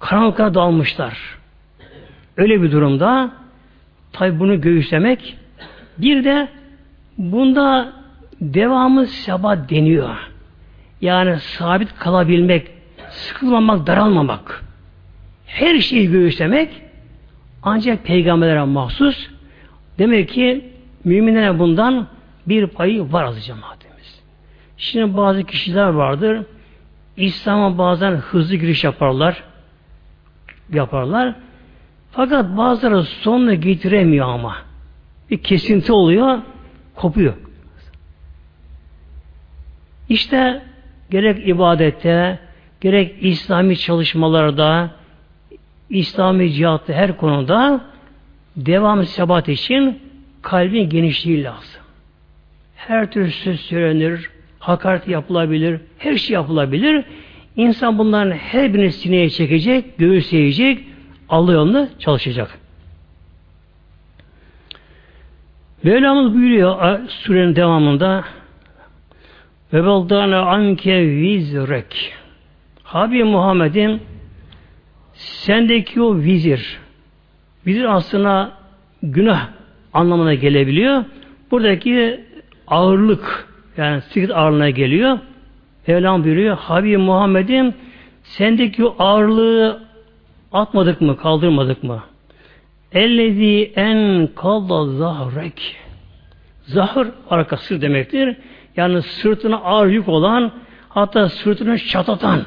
karanlıklara 0.00 0.54
dalmışlar. 0.54 1.18
Öyle 2.36 2.62
bir 2.62 2.72
durumda 2.72 3.30
tabi 4.12 4.40
bunu 4.40 4.60
göğüslemek 4.60 5.36
bir 5.98 6.24
de 6.24 6.48
bunda 7.18 7.92
devamı 8.40 9.06
sebat 9.06 9.70
deniyor. 9.70 10.16
Yani 11.00 11.40
sabit 11.40 11.94
kalabilmek, 11.98 12.70
sıkılmamak, 13.10 13.86
daralmamak. 13.86 14.64
Her 15.54 15.78
şeyi 15.78 16.10
göğüslemek 16.10 16.82
ancak 17.62 18.04
peygamberlere 18.04 18.64
mahsus. 18.64 19.28
Demek 19.98 20.28
ki 20.28 20.70
müminlere 21.04 21.58
bundan 21.58 22.06
bir 22.46 22.66
payı 22.66 23.12
var 23.12 23.24
azı 23.24 23.40
cemaatimiz. 23.40 24.22
Şimdi 24.76 25.16
bazı 25.16 25.44
kişiler 25.44 25.88
vardır. 25.88 26.42
İslam'a 27.16 27.78
bazen 27.78 28.12
hızlı 28.12 28.56
giriş 28.56 28.84
yaparlar. 28.84 29.42
Yaparlar. 30.72 31.34
Fakat 32.12 32.56
bazıları 32.56 33.02
sonunu 33.02 33.60
getiremiyor 33.60 34.28
ama. 34.28 34.56
Bir 35.30 35.38
kesinti 35.38 35.92
oluyor, 35.92 36.38
kopuyor. 36.94 37.34
İşte 40.08 40.62
gerek 41.10 41.48
ibadette, 41.48 42.38
gerek 42.80 43.16
İslami 43.20 43.76
çalışmalarda, 43.76 44.90
İslami 45.90 46.52
cihatta 46.52 46.92
her 46.92 47.16
konuda 47.16 47.80
devam 48.56 49.04
sebat 49.04 49.48
için 49.48 49.98
kalbin 50.42 50.88
genişliği 50.88 51.44
lazım. 51.44 51.80
Her 52.76 53.10
tür 53.10 53.30
söz 53.30 53.60
söylenir, 53.60 54.30
hakaret 54.58 55.08
yapılabilir, 55.08 55.80
her 55.98 56.16
şey 56.16 56.34
yapılabilir. 56.34 57.04
İnsan 57.56 57.98
bunların 57.98 58.32
her 58.32 58.74
birini 58.74 58.92
sineye 58.92 59.30
çekecek, 59.30 59.98
göğüsleyecek, 59.98 60.84
Allah 61.28 61.52
yolunda 61.52 61.88
çalışacak. 61.98 62.58
Mevlamız 65.82 66.34
buyuruyor 66.34 66.98
surenin 67.08 67.56
devamında 67.56 68.24
ve 69.72 69.82
beldana 69.84 70.40
anke 70.40 71.06
vizrek. 71.06 72.12
Habib 72.82 73.24
Muhammed'in 73.24 74.02
sendeki 75.14 76.02
o 76.02 76.16
vizir 76.16 76.78
vizir 77.66 77.84
aslında 77.84 78.52
günah 79.02 79.48
anlamına 79.92 80.34
gelebiliyor. 80.34 81.04
Buradaki 81.50 82.20
ağırlık 82.66 83.48
yani 83.76 84.00
sıkınt 84.00 84.30
ağırlığına 84.30 84.70
geliyor. 84.70 85.18
Mevlam 85.86 86.24
buyuruyor. 86.24 86.56
Habib 86.56 86.98
Muhammed'in 86.98 87.74
sendeki 88.22 88.84
o 88.84 88.94
ağırlığı 88.98 89.82
atmadık 90.52 91.00
mı, 91.00 91.16
kaldırmadık 91.16 91.82
mı? 91.82 92.02
Ellezi 92.92 93.72
en 93.76 94.28
kalda 94.36 94.86
zahrek. 94.86 95.76
Zahır 96.62 97.08
arkası 97.30 97.80
demektir. 97.80 98.36
Yani 98.76 99.02
sırtına 99.02 99.56
ağır 99.56 99.88
yük 99.88 100.08
olan, 100.08 100.52
hatta 100.88 101.28
sırtını 101.28 101.78
çatatan, 101.78 102.42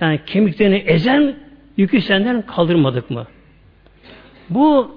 yani 0.00 0.20
kemiklerini 0.26 0.76
ezen 0.76 1.34
yükü 1.82 2.00
senden 2.00 2.42
kaldırmadık 2.42 3.10
mı? 3.10 3.26
Bu 4.50 4.96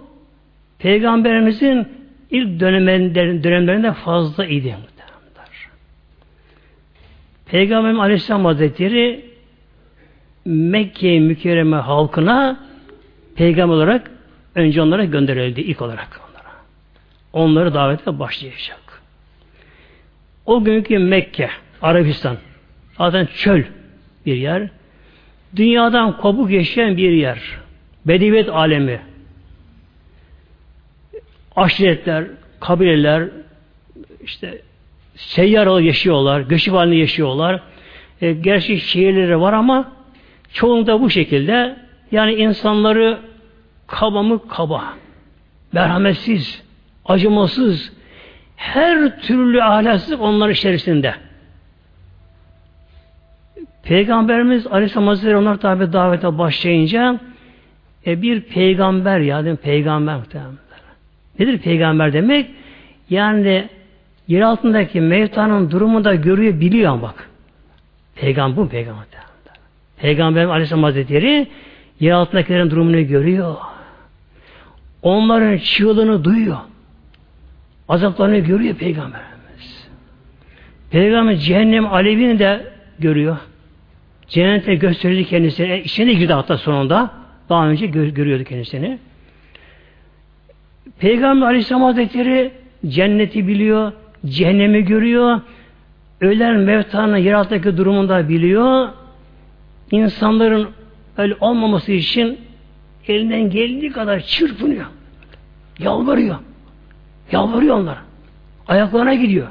Peygamberimizin 0.80 1.88
ilk 2.32 2.60
dönemlerinde, 2.60 3.44
dönemlerinde 3.44 3.94
fazla 3.94 4.46
idi. 4.46 4.76
Peygamberim 7.46 8.00
Aleyhisselam 8.00 8.46
Hazretleri 8.46 9.26
Mekke 10.46 11.20
mükerreme 11.20 11.78
halkına 11.78 12.60
peygamber 13.36 13.76
olarak 13.76 14.12
önce 14.56 14.82
onlara 14.82 15.06
gönderildi 15.06 15.62
ilk 15.62 15.82
olarak 15.82 16.22
onlara. 16.30 16.52
Onları 17.34 17.74
davete 17.74 18.20
başlayacak. 18.20 19.02
O 20.46 20.64
günkü 20.64 21.00
Mekke, 21.00 21.50
Arabistan, 21.82 22.38
zaten 22.98 23.26
çöl 23.26 23.64
bir 24.26 24.36
yer. 24.36 24.70
Dünyadan 25.56 26.18
kopuk 26.18 26.52
yaşayan 26.52 26.98
bir 26.98 27.12
yer. 27.12 27.40
Bediviyet 28.06 28.50
alemi. 28.50 29.02
Aşiretler, 31.56 32.26
kabileler, 32.60 33.30
işte 34.24 34.62
seyyar 35.16 35.80
yaşıyorlar, 35.80 36.42
göçüp 36.42 36.74
halinde 36.74 36.96
yaşıyorlar. 36.96 37.62
E, 38.22 38.34
gerçi 38.34 38.80
şehirleri 38.80 39.40
var 39.40 39.54
ama 39.54 39.92
çoğunda 40.54 41.02
bu 41.02 41.10
şekilde 41.10 41.76
yani 42.12 42.34
insanları 42.34 43.20
kaba 43.88 44.24
mı 44.24 44.48
kaba, 44.48 44.94
merhametsiz, 45.72 46.64
acımasız, 47.06 47.94
her 48.56 49.22
türlü 49.22 49.64
ahlaksızlık 49.64 50.22
onların 50.22 50.54
içerisinde. 50.54 51.16
Peygamberimiz 53.86 54.68
Aleyhisselam 54.68 55.08
Hazretleri 55.08 55.38
onlar 55.38 55.58
tabi 55.58 55.94
davete 55.94 56.38
başlayınca 56.38 57.20
e, 58.08 58.22
bir 58.22 58.42
peygamber 58.42 59.20
ya 59.20 59.44
değil 59.44 59.52
mi? 59.52 59.58
Peygamber 59.58 60.16
muhtemelen. 60.16 60.54
Nedir 61.40 61.58
peygamber 61.58 62.14
demek? 62.14 62.50
Yani 63.10 63.70
yer 64.28 64.42
altındaki 64.42 65.02
mevtanın 65.02 65.72
durumu 65.72 66.04
da 66.04 66.16
görüyor, 66.16 66.60
biliyor 66.60 67.02
bak. 67.02 67.30
Peygamber 68.16 68.58
bu 68.58 68.70
peygamber. 68.70 69.06
Peygamber 69.98 70.46
Aleyhisselam 70.46 70.84
Hazretleri 70.84 71.48
yer 72.00 72.12
altındakilerin 72.12 72.70
durumunu 72.70 73.08
görüyor. 73.08 73.56
Onların 75.02 75.58
çığlığını 75.58 76.24
duyuyor. 76.24 76.58
Azaplarını 77.90 78.38
görüyor 78.38 78.76
Peygamberimiz. 78.76 79.88
Peygamber 80.92 81.36
cehennem 81.36 81.94
alevini 81.94 82.40
de 82.40 82.66
görüyor. 83.00 83.38
Cennete 84.28 84.76
gösterdi 84.76 85.26
kendisine. 85.26 85.82
İçine 85.82 86.14
girdi 86.14 86.34
hatta 86.34 86.58
sonunda. 86.58 87.12
Daha 87.50 87.68
önce 87.68 87.86
gö 87.86 88.10
görüyordu 88.10 88.44
kendisini. 88.44 89.00
Peygamber 91.00 91.48
Aleyhisselam 91.48 91.82
Hazretleri 91.82 92.52
cenneti 92.88 93.48
biliyor, 93.48 93.92
cehennemi 94.26 94.82
görüyor, 94.82 95.42
ölen 96.22 96.56
mevtanın 96.60 97.18
yer 97.18 97.34
altındaki 97.34 97.78
durumunda 97.78 98.30
biliyor. 98.30 98.90
İnsanların 99.92 100.70
öyle 101.18 101.36
olmaması 101.40 101.92
için 101.92 102.40
elinden 103.08 103.50
geldiği 103.50 103.92
kadar 103.92 104.20
çırpınıyor. 104.20 104.86
Yalvarıyor. 105.80 106.36
Yalvarıyor 107.32 107.76
onlara. 107.80 108.02
Ayaklarına 108.68 109.14
gidiyor. 109.14 109.48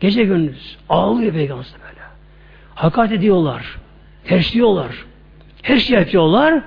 Gece 0.00 0.24
gündüz. 0.24 0.76
Ağlıyor 0.88 1.32
peygamber 1.32 1.66
böyle. 1.88 2.00
Hakaret 2.74 3.12
ediyorlar. 3.12 3.76
Tersliyorlar. 4.28 5.04
Her 5.62 5.78
şey 5.78 5.98
yapıyorlar. 5.98 6.62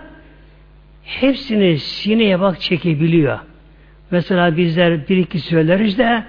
Hepsini 1.03 1.79
sineye 1.79 2.39
bak 2.39 2.61
çekebiliyor. 2.61 3.39
Mesela 4.11 4.57
bizler 4.57 5.09
bir 5.09 5.17
iki 5.17 5.39
söyleriz 5.39 5.97
de 5.97 6.23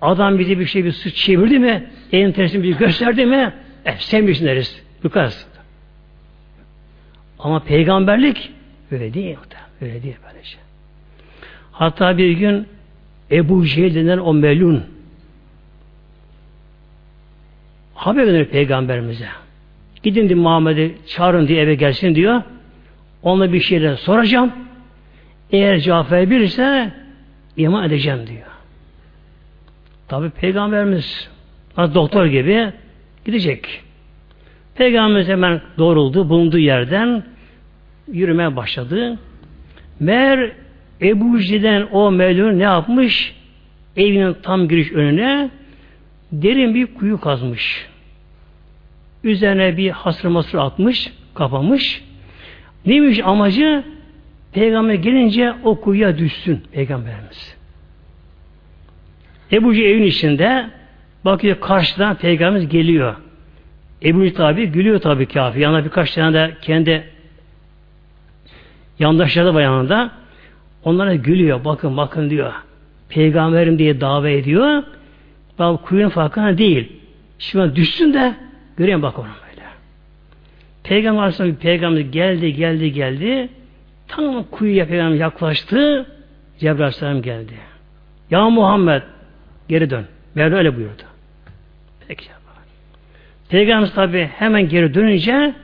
adam 0.00 0.38
bize 0.38 0.58
bir 0.58 0.66
şey 0.66 0.84
bir 0.84 0.92
suç 0.92 1.14
çevirdi 1.14 1.58
mi 1.58 1.84
elin 2.12 2.32
tersini 2.32 2.62
bir 2.62 2.76
gösterdi 2.76 3.26
mi 3.26 3.52
e, 3.84 3.92
sevmişsin 3.98 4.46
deriz. 4.46 4.82
Yukarısı. 5.04 5.46
Ama 7.38 7.60
peygamberlik 7.60 8.52
öyle 8.90 9.14
değil. 9.14 9.36
Öyle 9.80 10.02
değil 10.02 10.16
böylece. 10.24 10.48
Şey. 10.48 10.60
Hatta 11.72 12.18
bir 12.18 12.30
gün 12.30 12.66
Ebu 13.30 13.66
Cehil 13.66 13.94
denen 13.94 14.18
o 14.18 14.34
melun 14.34 14.84
haber 17.94 18.24
gönderir 18.24 18.44
peygamberimize. 18.44 19.28
Gidin 20.02 20.28
diye 20.28 20.38
Muhammed'i 20.38 20.94
çağırın 21.06 21.48
diye 21.48 21.62
eve 21.62 21.74
gelsin 21.74 22.14
diyor. 22.14 22.42
Onunla 23.22 23.52
bir 23.52 23.60
şeyler 23.60 23.96
soracağım. 23.96 24.52
Eğer 25.50 25.78
cevap 25.78 26.12
verirse 26.12 26.92
iman 27.56 27.84
edeceğim 27.84 28.26
diyor. 28.26 28.46
Tabi 30.08 30.30
peygamberimiz 30.30 31.30
doktor 31.76 32.26
gibi 32.26 32.72
gidecek. 33.24 33.82
Peygamberimiz 34.74 35.28
hemen 35.28 35.60
doğruldu, 35.78 36.28
bulunduğu 36.28 36.58
yerden 36.58 37.24
yürümeye 38.12 38.56
başladı. 38.56 39.18
Mer 40.00 40.52
Ebu 41.00 41.40
Ciden 41.40 41.88
o 41.92 42.10
melun 42.10 42.58
ne 42.58 42.62
yapmış? 42.62 43.34
Evinin 43.96 44.36
tam 44.42 44.68
giriş 44.68 44.92
önüne 44.92 45.50
derin 46.32 46.74
bir 46.74 46.86
kuyu 46.86 47.20
kazmış. 47.20 47.91
Üzerine 49.24 49.76
bir 49.76 49.90
hasır 49.90 50.28
masır 50.28 50.58
atmış, 50.58 51.12
kapamış. 51.34 52.04
Neymiş 52.86 53.20
amacı? 53.24 53.84
Peygamber 54.52 54.94
gelince 54.94 55.54
o 55.64 55.80
kuyuya 55.80 56.18
düşsün 56.18 56.62
Peygamberimiz. 56.72 57.56
Ebu 59.52 59.74
Cehil 59.74 59.86
evin 59.86 60.02
içinde 60.02 60.70
bakıyor 61.24 61.60
karşıdan 61.60 62.14
Peygamberimiz 62.14 62.68
geliyor. 62.68 63.16
Ebu 64.04 64.34
tabi 64.34 64.66
gülüyor 64.66 65.00
tabi 65.00 65.26
kafir. 65.26 65.60
Yanına 65.60 65.84
birkaç 65.84 66.14
tane 66.14 66.34
de 66.34 66.56
kendi 66.62 67.04
yandaşları 68.98 69.54
var 69.54 69.62
yanında. 69.62 70.10
Onlara 70.84 71.14
gülüyor. 71.14 71.64
Bakın 71.64 71.96
bakın 71.96 72.30
diyor. 72.30 72.52
Peygamberim 73.08 73.78
diye 73.78 74.00
davet 74.00 74.42
ediyor. 74.42 74.82
Daha 75.58 75.76
kuyunun 75.76 76.08
farkına 76.08 76.58
değil. 76.58 76.92
Şimdi 77.38 77.76
düşsün 77.76 78.14
de 78.14 78.34
göreyim 78.82 79.02
bak 79.02 79.18
onu 79.18 79.26
böyle. 79.26 79.66
Peygamber 80.84 81.20
Aleyhisselam 81.20 81.54
peygamber 81.54 82.00
geldi 82.00 82.54
geldi 82.54 82.92
geldi. 82.92 83.48
Tam 84.08 84.44
kuyuya 84.44 84.86
peygamber 84.86 85.16
yaklaştı. 85.16 86.06
Cebrail 86.58 86.80
Aleyhisselam 86.80 87.22
geldi. 87.22 87.52
Ya 88.30 88.50
Muhammed 88.50 89.02
geri 89.68 89.90
dön. 89.90 90.04
Mevla 90.34 90.56
öyle 90.56 90.76
buyurdu. 90.76 91.02
Peki. 92.08 92.28
Peygamber 93.48 93.90
tabi 93.94 94.30
hemen 94.38 94.68
geri 94.68 94.94
dönünce 94.94 95.54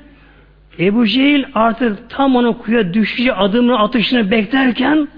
Ebu 0.78 1.06
Cehil 1.06 1.44
artık 1.54 2.10
tam 2.10 2.36
onun 2.36 2.52
kuya 2.52 2.94
düşüşü 2.94 3.30
adımını 3.30 3.78
atışını 3.78 4.30
beklerken 4.30 5.08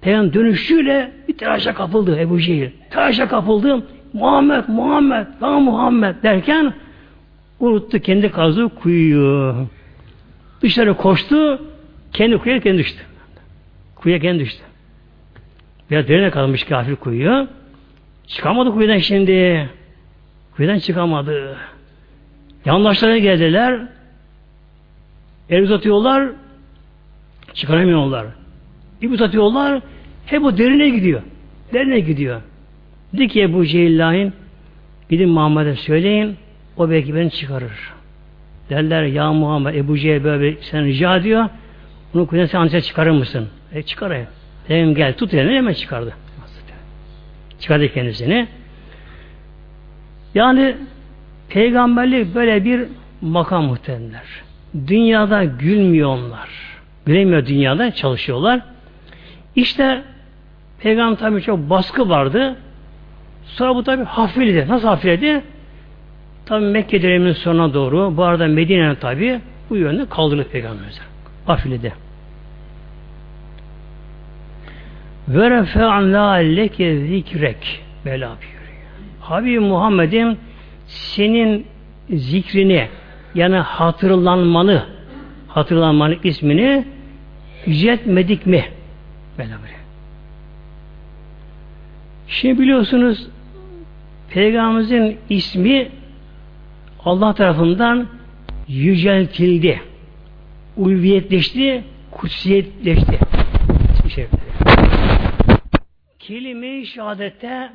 Peygamber 0.00 0.34
dönüşüyle 0.34 1.12
bir 1.28 1.38
telaşa 1.38 1.74
kapıldı 1.74 2.20
Ebu 2.20 2.40
Cehil. 2.40 2.70
Telaşa 2.90 3.28
kapıldı. 3.28 3.86
Muhammed, 4.12 4.64
Muhammed, 4.68 5.26
daha 5.40 5.60
Muhammed 5.60 6.14
derken 6.22 6.72
unuttu 7.60 7.98
kendi 7.98 8.30
kazdığı 8.30 8.68
kuyuyu. 8.68 9.54
Dışarı 10.62 10.94
koştu, 10.94 11.62
kendi 12.12 12.38
kuyuya 12.38 12.60
kendi 12.60 12.78
düştü. 12.78 13.00
Kuyuya 13.94 14.20
kendi 14.20 14.44
düştü. 14.44 14.62
Biraz 15.90 16.08
derine 16.08 16.30
kalmış 16.30 16.64
kafir 16.64 16.96
kuyuya. 16.96 17.48
Çıkamadı 18.26 18.70
kuyudan 18.70 18.98
şimdi. 18.98 19.68
Kuyudan 20.56 20.78
çıkamadı. 20.78 21.56
Yandaşlarına 22.64 23.18
geldiler. 23.18 23.80
El 25.50 25.62
uzatıyorlar. 25.62 26.28
Çıkaramıyorlar. 27.54 28.26
İp 29.02 29.12
uzatıyorlar. 29.12 29.82
Hep 30.26 30.44
o 30.44 30.58
derine 30.58 30.88
gidiyor. 30.88 31.22
Derine 31.72 32.00
gidiyor. 32.00 32.42
Dedi 33.12 33.28
ki 33.28 33.42
Ebu 33.42 33.66
Cehillah'in 33.66 34.32
gidin 35.10 35.28
Muhammed'e 35.28 35.76
söyleyin 35.76 36.36
o 36.76 36.90
belki 36.90 37.14
beni 37.14 37.30
çıkarır. 37.30 37.92
Derler 38.70 39.02
ya 39.02 39.32
Muhammed 39.32 39.74
Ebu 39.74 39.98
Cehil 39.98 40.24
böyle 40.24 40.56
sen 40.62 40.84
rica 40.84 41.16
ediyor. 41.16 41.48
Bunu 42.14 42.26
kuyudan 42.26 42.46
sen 42.46 42.58
ancak 42.58 42.84
çıkarır 42.84 43.10
mısın? 43.10 43.48
E 43.72 43.82
çıkarayım. 43.82 44.26
Dedim 44.68 44.94
gel 44.94 45.14
tut 45.14 45.34
elini 45.34 45.56
hemen 45.56 45.72
çıkardı. 45.72 46.14
Çıkardı 47.60 47.92
kendisini. 47.92 48.48
Yani 50.34 50.76
peygamberlik 51.48 52.34
böyle 52.34 52.64
bir 52.64 52.80
makam 53.20 53.64
muhtemelen. 53.64 54.22
Dünyada 54.86 55.44
gülmüyorlar. 55.44 56.48
Gülemiyor 57.06 57.46
dünyada 57.46 57.94
çalışıyorlar. 57.94 58.60
İşte 59.56 60.02
peygamber 60.80 61.18
tabi 61.18 61.42
çok 61.42 61.70
baskı 61.70 62.08
vardı. 62.08 62.56
Sonra 63.44 63.74
bu 63.74 63.84
tabi 63.84 64.04
hafifledi. 64.04 64.68
Nasıl 64.68 64.88
hafifledi? 64.88 65.42
Tabi 66.50 66.64
Mekke 66.64 67.02
döneminin 67.02 67.32
sonuna 67.32 67.74
doğru 67.74 68.16
bu 68.16 68.24
arada 68.24 68.48
Medine'nin 68.48 68.94
tabi 68.94 69.40
bu 69.70 69.76
yönde 69.76 70.08
kaldırıldı 70.08 70.48
peygamberimize. 70.48 71.02
Hafifledi. 71.46 71.92
Ve 75.28 75.50
refe'an 75.50 76.12
la 76.12 76.32
leke 76.32 76.96
zikrek 76.96 77.82
Bela 78.06 78.28
buyuruyor. 78.28 78.84
Habib 79.20 79.60
Muhammed'im 79.60 80.36
senin 80.86 81.66
zikrini 82.10 82.88
yani 83.34 83.56
hatırlanmanı 83.56 84.82
hatırlanmanın 85.48 86.18
ismini 86.24 86.84
yüceltmedik 87.66 88.46
mi? 88.46 88.64
Böyle. 89.38 89.54
Şimdi 92.28 92.62
biliyorsunuz 92.62 93.28
Peygamberimizin 94.30 95.18
ismi 95.28 95.99
Allah 97.04 97.34
tarafından 97.34 98.06
yüceltildi. 98.68 99.82
Ulviyetleşti, 100.76 101.84
kutsiyetleşti. 102.10 103.18
Şey. 104.14 104.26
Kelime-i 106.18 106.86
şehadette 106.86 107.72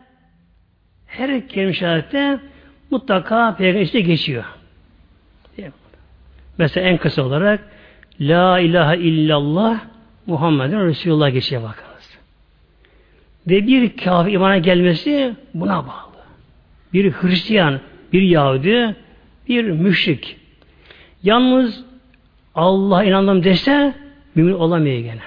her 1.05 1.47
kelime 1.47 1.73
şehadette 1.73 2.39
mutlaka 2.91 3.55
peygamber 3.55 3.81
işte 3.81 4.01
geçiyor. 4.01 4.43
Mesela 6.57 6.87
en 6.87 6.97
kısa 6.97 7.23
olarak 7.23 7.59
La 8.19 8.59
ilahe 8.59 8.97
illallah 8.97 9.79
Muhammedun 10.25 10.87
Resulullah 10.87 11.33
geçiyor 11.33 11.63
bakınız. 11.63 12.17
Ve 13.47 13.67
bir 13.67 13.97
kafir 13.97 14.31
imana 14.31 14.57
gelmesi 14.57 15.35
buna 15.53 15.87
bağlı. 15.87 16.15
Bir 16.93 17.11
Hristiyan, 17.11 17.79
bir 18.13 18.21
Yahudi, 18.21 18.95
bir 19.47 19.63
müşrik. 19.63 20.37
Yalnız 21.23 21.83
Allah 22.55 23.03
inandım 23.03 23.43
dese 23.43 23.95
mümin 24.35 24.53
olamıyor 24.53 24.99
gene. 24.99 25.21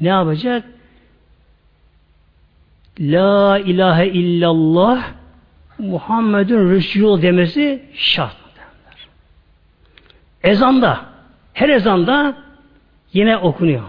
Ne 0.00 0.08
yapacak? 0.08 0.64
La 3.00 3.58
ilahe 3.58 4.06
illallah 4.06 5.12
Muhammedun 5.78 6.70
Resulullah 6.70 7.22
demesi 7.22 7.82
şart. 7.94 8.36
Ezanda, 10.42 11.04
her 11.52 11.68
ezanda 11.68 12.36
yine 13.12 13.36
okunuyor. 13.36 13.82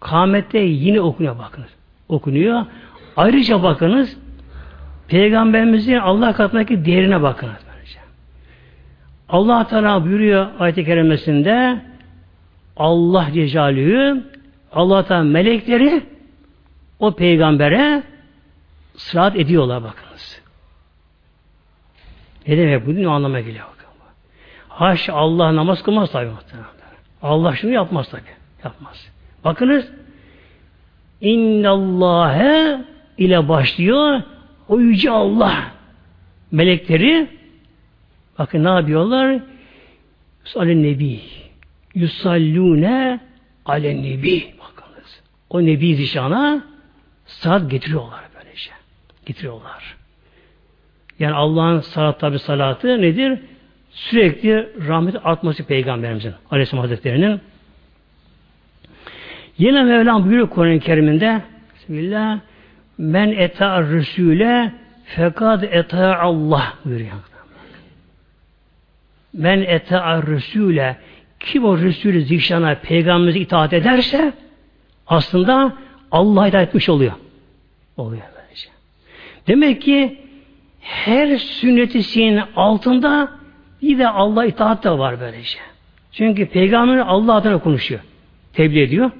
Kâmette 0.00 0.58
yine 0.58 1.00
okunuyor 1.00 1.38
bakınız. 1.38 1.68
Okunuyor. 2.08 2.66
Ayrıca 3.16 3.62
bakınız 3.62 4.16
Peygamberimizin 5.08 5.94
Allah 5.94 6.32
katındaki 6.32 6.84
değerine. 6.84 7.22
Böylece. 7.22 7.98
Allah 9.28 9.66
Teala 9.66 10.04
buyuruyor 10.04 10.46
ayet-i 10.58 10.84
kerimesinde 10.84 11.80
Allah 12.76 13.28
Cecalühü 13.32 14.24
Allah 14.72 15.06
Teala 15.06 15.22
melekleri 15.22 16.02
o 16.98 17.12
peygambere 17.12 18.02
sırat 18.96 19.36
ediyorlar 19.36 19.82
bakınız. 19.82 20.42
Ne 22.46 22.58
demek 22.58 22.86
bu? 22.86 22.94
Ne 22.94 23.08
anlama 23.08 23.40
geliyor 23.40 23.66
bakın. 23.72 23.88
Haş 24.68 25.08
Allah 25.08 25.56
namaz 25.56 25.82
kılmaz 25.82 26.12
tabi 26.12 26.30
Allah 27.22 27.56
şunu 27.56 27.70
yapmaz 27.70 28.10
tabi. 28.10 28.22
Yapmaz. 28.64 29.08
Bakınız 29.44 29.88
İnnallâhe 31.20 32.84
ile 33.18 33.48
başlıyor. 33.48 34.22
O 34.68 34.80
yüce 34.80 35.10
Allah 35.10 35.72
melekleri 36.50 37.28
bakın 38.38 38.64
ne 38.64 38.68
yapıyorlar? 38.68 39.40
Alen 40.56 40.82
Nebi 40.82 41.20
yusallune 41.94 43.20
ale 43.66 44.02
Nebi 44.02 44.54
bakınız. 44.60 45.20
O 45.50 45.62
Nebi 45.62 45.94
zişana 45.94 46.64
saat 47.26 47.70
getiriyorlar 47.70 48.20
böylece. 48.34 48.70
Getiriyorlar. 49.26 49.96
Yani 51.18 51.34
Allah'ın 51.34 51.80
salat 51.80 52.20
tabi 52.20 52.38
salatı 52.38 53.02
nedir? 53.02 53.38
Sürekli 53.90 54.68
rahmet 54.88 55.26
artması 55.26 55.64
Peygamberimizin 55.64 56.34
Aleyhisselam 56.50 56.80
Hazretleri'nin. 56.82 57.40
Yine 59.58 59.82
Mevlam 59.82 60.24
buyuruyor 60.24 60.50
Kur'an-ı 60.50 60.80
Kerim'inde 60.80 61.42
Bismillah 61.74 62.40
Men 62.98 63.32
eta 63.32 63.82
Resul'e 63.82 64.72
fekad 65.04 65.62
eta 65.62 66.18
Allah 66.18 66.74
buyuruyor. 66.84 67.12
Men 69.32 69.62
eta 69.62 70.22
Resul'e 70.26 70.96
kim 71.40 71.64
o 71.64 71.78
Resulü 71.78 72.22
zişana 72.22 72.74
peygamberimize 72.74 73.38
itaat 73.38 73.72
ederse 73.72 74.32
aslında 75.06 75.72
Allah'a 76.10 76.48
itaat 76.48 76.68
etmiş 76.68 76.88
oluyor. 76.88 77.12
Oluyor 77.96 78.22
böylece. 78.36 78.68
Demek 79.46 79.82
ki 79.82 80.18
her 80.80 81.36
sünnetisinin 81.36 82.42
altında 82.56 83.32
bir 83.82 83.98
de 83.98 84.08
Allah 84.08 84.44
itaat 84.44 84.84
da 84.84 84.98
var 84.98 85.20
böylece. 85.20 85.58
Çünkü 86.12 86.46
peygamber 86.46 86.98
Allah 86.98 87.34
adına 87.34 87.58
konuşuyor. 87.58 88.00
Tebliğ 88.52 88.82
ediyor. 88.82 89.10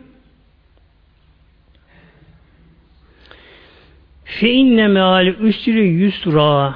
Fe 4.29 4.53
inne 4.53 4.89
meal 4.89 5.27
üstürü 5.27 5.85
yusra. 5.85 6.75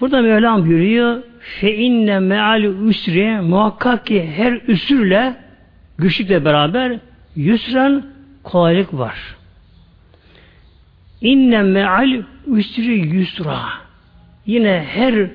Burada 0.00 0.22
Mevlam 0.22 0.66
buyuruyor 0.66 1.22
fe 1.40 1.74
inne 1.74 2.18
meal 2.18 2.62
üsri 2.62 3.40
muhakkak 3.40 4.06
ki 4.06 4.30
her 4.36 4.52
üsürle 4.52 5.36
güçlükle 5.98 6.44
beraber 6.44 6.98
yusran 7.36 8.06
kolaylık 8.42 8.94
var. 8.94 9.36
İnne 11.20 11.62
meal 11.62 12.22
üsri 12.46 13.16
yusra. 13.16 13.62
Yine 14.46 14.86
her 14.88 15.30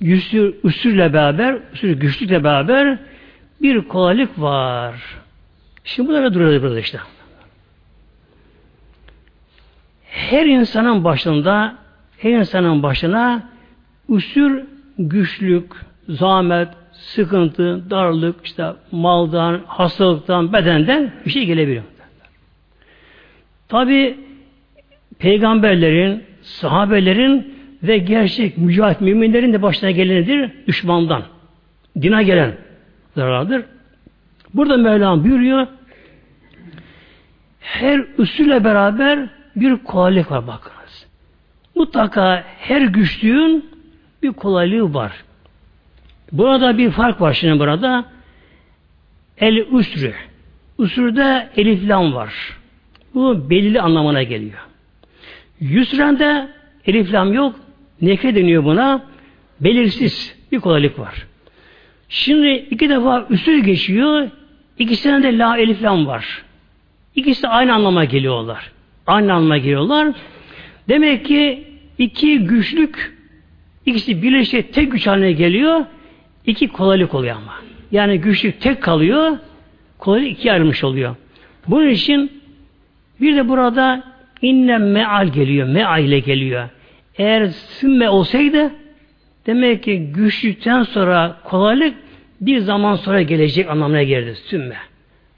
üsür, 0.00 0.54
üsürle 0.64 1.12
beraber, 1.12 1.58
üsür 1.72 1.90
güçlükle 1.90 2.44
beraber 2.44 2.98
bir 3.62 3.80
kolaylık 3.88 4.40
var. 4.40 4.94
Şimdi 5.84 6.08
burada 6.08 6.34
duruyor 6.34 6.62
burada 6.62 6.80
işte 6.80 6.98
her 10.10 10.46
insanın 10.46 11.04
başında 11.04 11.74
her 12.18 12.30
insanın 12.30 12.82
başına 12.82 13.48
usur 14.08 14.60
güçlük, 14.98 15.72
zahmet, 16.08 16.68
sıkıntı, 16.92 17.90
darlık, 17.90 18.36
işte 18.44 18.64
maldan, 18.92 19.60
hastalıktan, 19.66 20.52
bedenden 20.52 21.12
bir 21.26 21.30
şey 21.30 21.46
gelebiliyor. 21.46 21.82
Tabi 23.68 24.16
peygamberlerin, 25.18 26.24
sahabelerin 26.42 27.54
ve 27.82 27.98
gerçek 27.98 28.58
mücahit 28.58 29.00
müminlerin 29.00 29.52
de 29.52 29.62
başına 29.62 29.90
gelenidir 29.90 30.50
düşmandan. 30.66 31.22
Dina 32.02 32.22
gelen 32.22 32.52
zarardır. 33.16 33.62
Burada 34.54 34.76
Mevlam 34.76 35.24
buyuruyor 35.24 35.66
her 37.60 38.04
usulle 38.18 38.64
beraber 38.64 39.28
bir 39.56 39.76
kolaylık 39.76 40.30
var 40.30 40.46
bakınız. 40.46 41.06
Mutlaka 41.74 42.44
her 42.58 42.82
güçlüğün 42.82 43.70
bir 44.22 44.32
kolaylığı 44.32 44.94
var. 44.94 45.12
Burada 46.32 46.78
bir 46.78 46.90
fark 46.90 47.20
var 47.20 47.32
şimdi 47.32 47.58
burada. 47.58 48.04
El 49.38 49.56
üsrü. 49.56 50.14
Üsrüde 50.78 51.48
elif 51.56 51.88
lam 51.88 52.14
var. 52.14 52.34
Bu 53.14 53.50
belirli 53.50 53.80
anlamına 53.80 54.22
geliyor. 54.22 54.58
Yusrende 55.60 56.48
elif 56.86 57.12
lam 57.12 57.32
yok. 57.32 57.56
Nekre 58.00 58.34
deniyor 58.34 58.64
buna. 58.64 59.02
Belirsiz 59.60 60.36
bir 60.52 60.60
kolaylık 60.60 60.98
var. 60.98 61.26
Şimdi 62.08 62.48
iki 62.70 62.88
defa 62.88 63.26
üsür 63.30 63.58
geçiyor. 63.58 64.30
İkisinde 64.78 65.22
de 65.22 65.38
la 65.38 65.58
elif 65.58 65.82
lam 65.82 66.06
var. 66.06 66.42
İkisi 67.14 67.42
de 67.42 67.48
aynı 67.48 67.74
anlama 67.74 68.04
geliyorlar. 68.04 68.72
Aynı 69.06 69.32
anlama 69.32 69.58
geliyorlar. 69.58 70.08
Demek 70.88 71.24
ki 71.26 71.64
iki 71.98 72.38
güçlük 72.38 73.16
ikisi 73.86 74.22
birleşe 74.22 74.62
tek 74.62 74.92
güç 74.92 75.06
haline 75.06 75.32
geliyor. 75.32 75.84
İki 76.46 76.68
kolaylık 76.68 77.14
oluyor 77.14 77.36
ama. 77.36 77.54
Yani 77.92 78.20
güçlük 78.20 78.60
tek 78.60 78.82
kalıyor. 78.82 79.38
Kolaylık 79.98 80.28
iki 80.28 80.52
ayrılmış 80.52 80.84
oluyor. 80.84 81.16
Bunun 81.68 81.88
için 81.88 82.42
bir 83.20 83.36
de 83.36 83.48
burada 83.48 84.04
inne 84.42 84.78
meal 84.78 85.28
geliyor. 85.28 85.68
Meal 85.68 86.04
ile 86.04 86.20
geliyor. 86.20 86.68
Eğer 87.18 87.48
sümme 87.48 88.08
olsaydı 88.08 88.72
demek 89.46 89.82
ki 89.82 90.12
güçlükten 90.12 90.82
sonra 90.82 91.36
kolaylık 91.44 91.94
bir 92.40 92.58
zaman 92.58 92.96
sonra 92.96 93.22
gelecek 93.22 93.70
anlamına 93.70 94.02
geldi. 94.02 94.34
Sümme. 94.34 94.76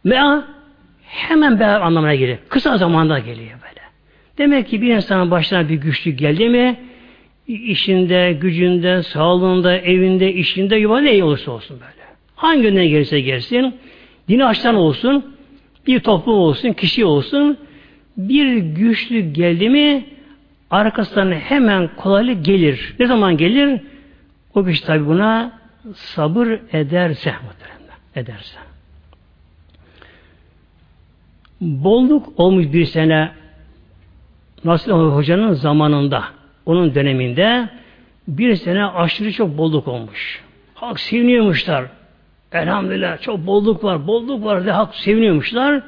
Mea 0.04 0.44
hemen 1.12 1.60
beraber 1.60 1.80
anlamına 1.80 2.14
geliyor. 2.14 2.38
Kısa 2.48 2.76
zamanda 2.76 3.18
geliyor 3.18 3.58
böyle. 3.62 3.80
Demek 4.38 4.68
ki 4.68 4.82
bir 4.82 4.94
insanın 4.94 5.30
başına 5.30 5.68
bir 5.68 5.74
güçlük 5.74 6.18
geldi 6.18 6.48
mi 6.48 6.80
işinde, 7.46 8.32
gücünde, 8.32 9.02
sağlığında, 9.02 9.76
evinde, 9.78 10.32
işinde, 10.32 10.76
yuva 10.76 11.00
ne 11.00 11.24
olursa 11.24 11.50
olsun 11.52 11.80
böyle. 11.80 12.02
Hangi 12.36 12.62
yönden 12.62 12.88
gelirse 12.88 13.20
gelsin, 13.20 13.74
dini 14.28 14.44
açtan 14.44 14.74
olsun, 14.74 15.36
bir 15.86 16.00
toplum 16.00 16.34
olsun, 16.34 16.72
kişi 16.72 17.04
olsun, 17.04 17.58
bir 18.16 18.56
güçlük 18.56 19.36
geldi 19.36 19.70
mi 19.70 20.04
arkasından 20.70 21.32
hemen 21.32 21.90
kolaylık 21.96 22.44
gelir. 22.44 22.94
Ne 22.98 23.06
zaman 23.06 23.36
gelir? 23.36 23.80
O 24.54 24.64
kişi 24.64 24.84
tabi 24.84 25.06
buna 25.06 25.58
sabır 25.94 26.58
ederse 26.72 27.34
ederse. 28.16 28.61
Bolluk 31.62 32.40
olmuş 32.40 32.72
bir 32.72 32.84
sene 32.84 33.30
Nasıl 34.64 34.92
Hoca'nın 34.92 35.52
zamanında, 35.52 36.24
onun 36.66 36.94
döneminde 36.94 37.68
bir 38.28 38.54
sene 38.54 38.84
aşırı 38.84 39.32
çok 39.32 39.58
bolluk 39.58 39.88
olmuş. 39.88 40.44
Halk 40.74 41.00
seviniyormuşlar. 41.00 41.84
Elhamdülillah 42.52 43.20
çok 43.20 43.46
bolluk 43.46 43.84
var, 43.84 44.06
bolluk 44.06 44.44
var 44.44 44.64
diye 44.64 44.72
halk 44.72 44.94
seviniyormuşlar. 44.94 45.82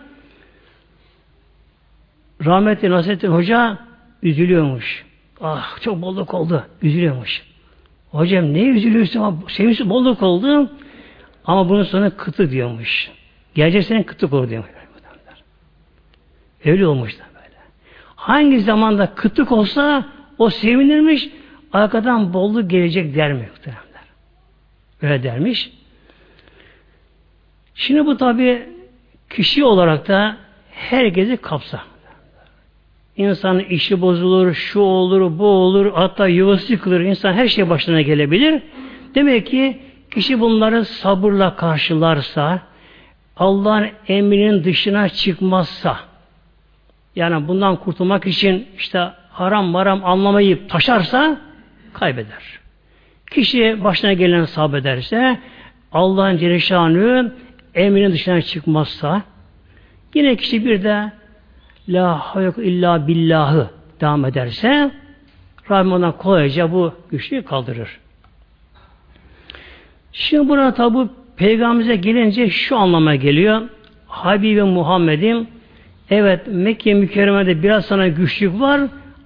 Rahmetli 2.44 2.90
Nasrettin 2.90 3.32
Hoca 3.32 3.78
üzülüyormuş. 4.22 5.04
Ah 5.40 5.80
çok 5.80 6.02
bolluk 6.02 6.34
oldu. 6.34 6.64
Üzülüyormuş. 6.82 7.42
Hocam 8.10 8.54
ne 8.54 8.62
üzülüyorsun 8.62 9.20
ama 9.20 9.36
sevinçli 9.48 9.90
bolluk 9.90 10.22
oldu. 10.22 10.70
Ama 11.44 11.68
bunun 11.68 11.82
sonra 11.82 12.10
kıtı 12.10 12.50
diyormuş. 12.50 13.10
Gelecek 13.54 13.84
sene 13.84 14.02
kıtlık 14.02 14.32
olur 14.32 14.50
diyormuş. 14.50 14.83
Öyle 16.64 16.86
olmuş 16.86 17.18
da 17.18 17.22
böyle. 17.34 17.56
Hangi 18.16 18.60
zamanda 18.60 19.14
kıtlık 19.14 19.52
olsa 19.52 20.06
o 20.38 20.50
sevinirmiş, 20.50 21.28
arkadan 21.72 22.34
bolluk 22.34 22.70
gelecek 22.70 23.14
der 23.14 23.32
mi 23.32 23.48
muhteremler? 23.50 24.04
Öyle 25.02 25.22
dermiş. 25.22 25.70
Şimdi 27.74 28.06
bu 28.06 28.16
tabi 28.16 28.68
kişi 29.30 29.64
olarak 29.64 30.08
da 30.08 30.36
herkesi 30.70 31.36
kapsa. 31.36 31.80
İnsanın 33.16 33.58
işi 33.60 34.00
bozulur, 34.00 34.54
şu 34.54 34.80
olur, 34.80 35.38
bu 35.38 35.46
olur, 35.46 35.92
hatta 35.94 36.28
yuvası 36.28 36.72
yıkılır, 36.72 37.00
insan 37.00 37.32
her 37.32 37.48
şey 37.48 37.70
başına 37.70 38.00
gelebilir. 38.00 38.62
Demek 39.14 39.46
ki 39.46 39.78
kişi 40.10 40.40
bunları 40.40 40.84
sabırla 40.84 41.56
karşılarsa, 41.56 42.62
Allah'ın 43.36 43.88
emrinin 44.08 44.64
dışına 44.64 45.08
çıkmazsa, 45.08 45.98
yani 47.16 47.48
bundan 47.48 47.76
kurtulmak 47.76 48.26
için 48.26 48.66
işte 48.78 49.10
haram 49.30 49.64
maram 49.64 50.04
anlamayıp 50.04 50.70
taşarsa 50.70 51.40
kaybeder. 51.92 52.60
Kişi 53.30 53.84
başına 53.84 54.12
gelen 54.12 54.44
sabrederse 54.44 55.38
Allah'ın 55.92 56.36
Celle 56.36 57.32
emrinin 57.74 58.12
dışına 58.12 58.42
çıkmazsa 58.42 59.22
yine 60.14 60.36
kişi 60.36 60.64
bir 60.64 60.82
de 60.82 61.12
La 61.88 62.18
hayyok 62.18 62.58
illa 62.58 63.06
billahı 63.06 63.70
devam 64.00 64.24
ederse 64.24 64.90
Rabbim 65.70 65.92
ondan 65.92 66.16
kolayca 66.18 66.72
bu 66.72 66.94
güçlüğü 67.10 67.42
kaldırır. 67.42 68.00
Şimdi 70.12 70.48
burada 70.48 70.74
tabi 70.74 71.08
peygamberimize 71.36 71.96
gelince 71.96 72.50
şu 72.50 72.76
anlama 72.76 73.14
geliyor. 73.14 73.62
Habibi 74.06 74.62
Muhammed'in 74.62 75.48
Evet 76.10 76.46
Mekke 76.46 76.94
mükerremede 76.94 77.62
biraz 77.62 77.86
sana 77.86 78.08
güçlük 78.08 78.60
var 78.60 78.80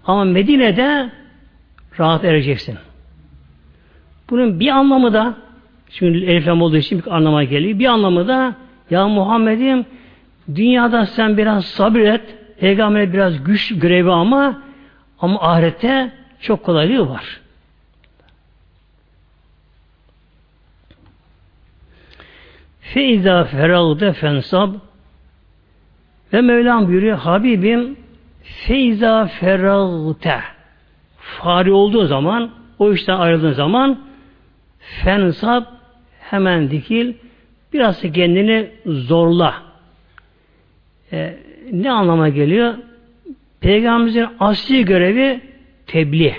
ama 0.04 0.24
Medine'de 0.24 1.10
rahat 1.98 2.24
ereceksin. 2.24 2.78
Bunun 4.30 4.60
bir 4.60 4.68
anlamı 4.68 5.12
da 5.12 5.34
şimdi 5.90 6.18
eliflam 6.18 6.62
olduğu 6.62 6.76
için 6.76 6.98
bir 6.98 7.16
anlama 7.16 7.44
geliyor. 7.44 7.78
Bir 7.78 7.86
anlamı 7.86 8.28
da 8.28 8.54
ya 8.90 9.08
Muhammed'im 9.08 9.86
dünyada 10.54 11.06
sen 11.06 11.36
biraz 11.36 11.64
sabret 11.64 12.20
peygamber 12.60 13.12
biraz 13.12 13.44
güç 13.44 13.78
görevi 13.78 14.10
ama 14.10 14.62
ama 15.20 15.40
ahirette 15.40 16.12
çok 16.40 16.64
kolaylığı 16.64 17.08
var. 17.08 17.40
Feiza 22.80 23.44
feragde 23.44 24.12
fensab 24.12 24.74
ve 26.32 26.40
Mevlam 26.40 26.88
buyuruyor 26.88 27.18
Habibim 27.18 27.96
feiza 28.42 29.26
feragte 29.26 30.40
fari 31.16 31.72
olduğu 31.72 32.06
zaman 32.06 32.50
o 32.78 32.92
işten 32.92 33.16
ayrıldığın 33.16 33.52
zaman 33.52 33.98
fensab 34.78 35.64
hemen 36.20 36.70
dikil 36.70 37.14
biraz 37.72 38.02
da 38.02 38.12
kendini 38.12 38.70
zorla. 38.86 39.54
Ee, 41.12 41.38
ne 41.72 41.90
anlama 41.90 42.28
geliyor? 42.28 42.74
Peygamberimizin 43.60 44.26
asli 44.40 44.84
görevi 44.84 45.40
tebliğ. 45.86 46.34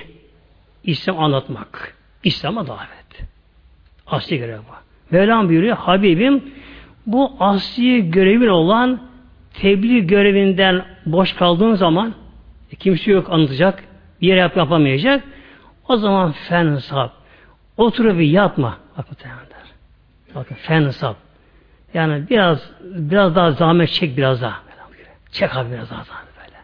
İslam 0.84 1.20
anlatmak. 1.20 1.96
İslam'a 2.24 2.68
davet. 2.68 3.30
Asli 4.08 4.38
görev 4.38 4.58
bu. 4.58 5.16
Mevlam 5.16 5.50
buyuruyor, 5.50 5.78
Habibim 5.78 6.44
bu 7.06 7.32
asli 7.40 8.12
görevin 8.12 8.48
olan 8.48 9.09
tebliğ 9.62 10.08
görevinden 10.08 10.86
boş 11.06 11.34
kaldığın 11.34 11.74
zaman 11.74 12.14
e, 12.72 12.76
kimse 12.76 13.12
yok 13.12 13.28
anlatacak, 13.30 13.84
bir 14.22 14.28
yere 14.28 14.40
yap 14.40 14.58
yapamayacak. 14.58 15.24
O 15.88 15.98
zaman 15.98 16.32
fen 16.32 16.76
sap. 16.76 17.14
Oturup 17.78 18.22
yatma. 18.22 18.78
Bakın. 18.98 19.16
Bakın 20.36 20.56
fen 20.56 20.90
sap. 20.90 21.16
Yani 21.94 22.30
biraz 22.30 22.72
biraz 22.84 23.36
daha 23.36 23.52
zahmet 23.52 23.90
çek 23.90 24.18
biraz 24.18 24.42
daha. 24.42 24.60
Çek 25.32 25.56
abi 25.56 25.72
biraz 25.72 25.92
daha 25.92 26.04
zahmet 26.04 26.34
böyle. 26.38 26.58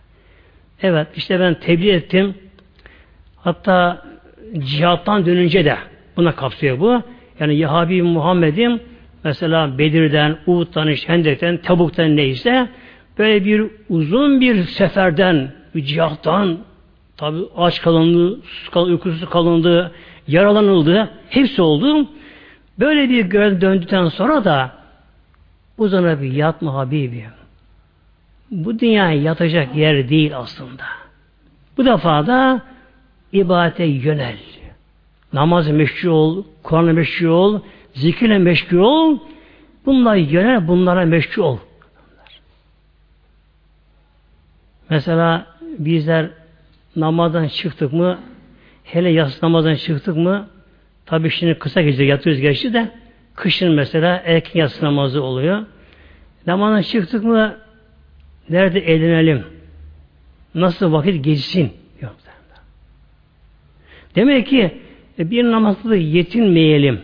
Evet 0.82 1.08
işte 1.16 1.40
ben 1.40 1.54
tebliğ 1.54 1.92
ettim. 1.92 2.36
Hatta 3.36 4.06
cihattan 4.60 5.26
dönünce 5.26 5.66
de 5.66 5.78
buna 6.18 6.36
kapsıyor 6.36 6.80
bu. 6.80 7.02
Yani 7.40 7.56
Yahabi 7.56 8.02
Muhammed'im 8.02 8.80
mesela 9.24 9.78
Bedir'den, 9.78 10.38
Uhud'dan, 10.48 10.88
Hendek'ten, 10.88 11.58
Tabuk'tan 11.58 12.16
neyse 12.16 12.70
böyle 13.18 13.46
bir 13.46 13.68
uzun 13.90 14.42
bir 14.42 14.64
seferden, 14.64 15.52
bir 15.76 15.86
cihattan 15.86 16.58
tabi 17.18 17.38
aç 17.58 17.82
kalındı, 17.82 18.40
uykusuz 18.76 19.30
kalındı, 19.30 19.92
yaralanıldı, 20.28 21.10
hepsi 21.30 21.62
oldu. 21.62 22.08
Böyle 22.80 23.10
bir 23.10 23.26
görev 23.26 23.62
döndükten 23.62 24.08
sonra 24.08 24.44
da 24.46 24.72
uzana 25.78 26.22
bir 26.22 26.32
yatma 26.32 26.74
Habibim. 26.74 27.36
Bu 28.52 28.80
dünya 28.80 29.12
yatacak 29.12 29.76
yer 29.76 30.10
değil 30.10 30.38
aslında. 30.38 30.84
Bu 31.78 31.86
defa 31.86 32.28
da 32.28 32.62
ibadete 33.34 33.84
yönel. 33.84 34.38
Namaz 35.34 35.68
meşgul 35.68 36.10
ol, 36.10 36.44
Kur'an'a 36.64 36.94
meşgul 36.94 37.28
ol, 37.28 37.60
zikirle 37.94 38.38
meşgul 38.38 38.78
ol. 38.78 39.18
Bunlara 39.86 40.16
yönel, 40.16 40.68
bunlara 40.68 41.06
meşgul 41.06 41.44
ol. 41.44 41.58
Mesela 44.90 45.48
bizler 45.80 46.30
namazdan 46.96 47.48
çıktık 47.48 47.94
mı, 47.94 48.20
hele 48.84 49.10
yas 49.10 49.44
namazdan 49.44 49.76
çıktık 49.76 50.18
mı, 50.18 50.48
tabi 51.06 51.30
şimdi 51.30 51.60
kısa 51.60 51.82
gece 51.82 52.04
yatıyoruz 52.04 52.42
geçti 52.42 52.74
de, 52.74 52.92
kışın 53.36 53.72
mesela 53.72 54.22
erken 54.26 54.60
yatsı 54.60 54.86
namazı 54.86 55.24
oluyor. 55.24 55.66
Namazdan 56.48 56.82
çıktık 56.82 57.24
mı, 57.24 57.56
nerede 58.50 58.80
eğlenelim? 58.80 59.44
Nasıl 60.56 60.92
vakit 60.92 61.24
geçsin? 61.24 61.72
Demek 64.16 64.48
ki 64.48 64.72
e, 65.20 65.32
bir 65.32 65.44
namazla 65.44 65.96
yetinmeyelim. 65.96 67.02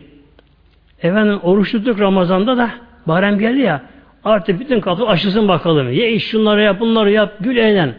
Efendim 1.01 1.39
oruç 1.43 1.71
tuttuk 1.71 1.99
Ramazan'da 1.99 2.57
da 2.57 2.71
barem 3.07 3.39
geldi 3.39 3.59
ya 3.59 3.81
artık 4.23 4.59
bütün 4.59 4.79
kapı 4.81 5.07
aşısın 5.07 5.47
bakalım. 5.47 5.91
Ye 5.91 6.11
iş 6.11 6.27
şunları 6.27 6.61
yap 6.61 6.79
bunları 6.79 7.11
yap 7.11 7.33
gül 7.39 7.57
eğlen. 7.57 7.95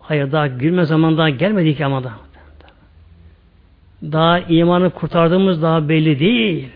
Hayır 0.00 0.32
daha 0.32 0.46
gülme 0.46 0.84
zaman 0.84 1.18
daha 1.18 1.28
gelmedi 1.28 1.76
ki 1.76 1.84
ama 1.84 2.04
da. 2.04 2.12
Daha 4.02 4.38
imanı 4.38 4.90
kurtardığımız 4.90 5.62
daha 5.62 5.88
belli 5.88 6.20
değil. 6.20 6.68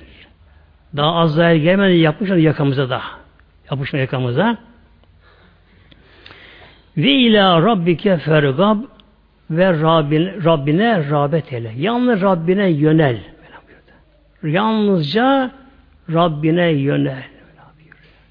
Daha 0.96 1.14
az 1.14 1.34
zahir 1.34 1.56
gelmedi 1.56 1.96
yapmışlar 1.96 2.36
yakamıza 2.36 2.90
da. 2.90 3.02
Yapmışlar 3.70 3.98
yakamıza. 3.98 4.56
Ve 6.96 7.10
ila 7.10 7.62
rabbike 7.62 8.16
fergab 8.16 8.78
ve 9.50 9.72
Rabbine, 9.72 10.44
Rabbine 10.44 11.10
rağbet 11.10 11.52
eyle. 11.52 11.72
Yalnız 11.76 12.22
Rabbine 12.22 12.70
yönel. 12.70 13.18
Yalnızca 14.42 15.50
Rabbine 16.12 16.72
yönel. 16.72 17.35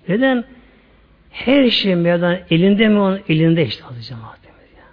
Neden? 0.10 0.43
Her 1.32 1.70
şey 1.70 1.95
meydan 1.95 2.38
elinde 2.49 2.88
mi 2.88 2.99
onun 2.99 3.20
elinde 3.30 3.66
işte 3.66 3.84
adı 3.86 4.01
cemaatimiz 4.01 4.72
ya. 4.78 4.84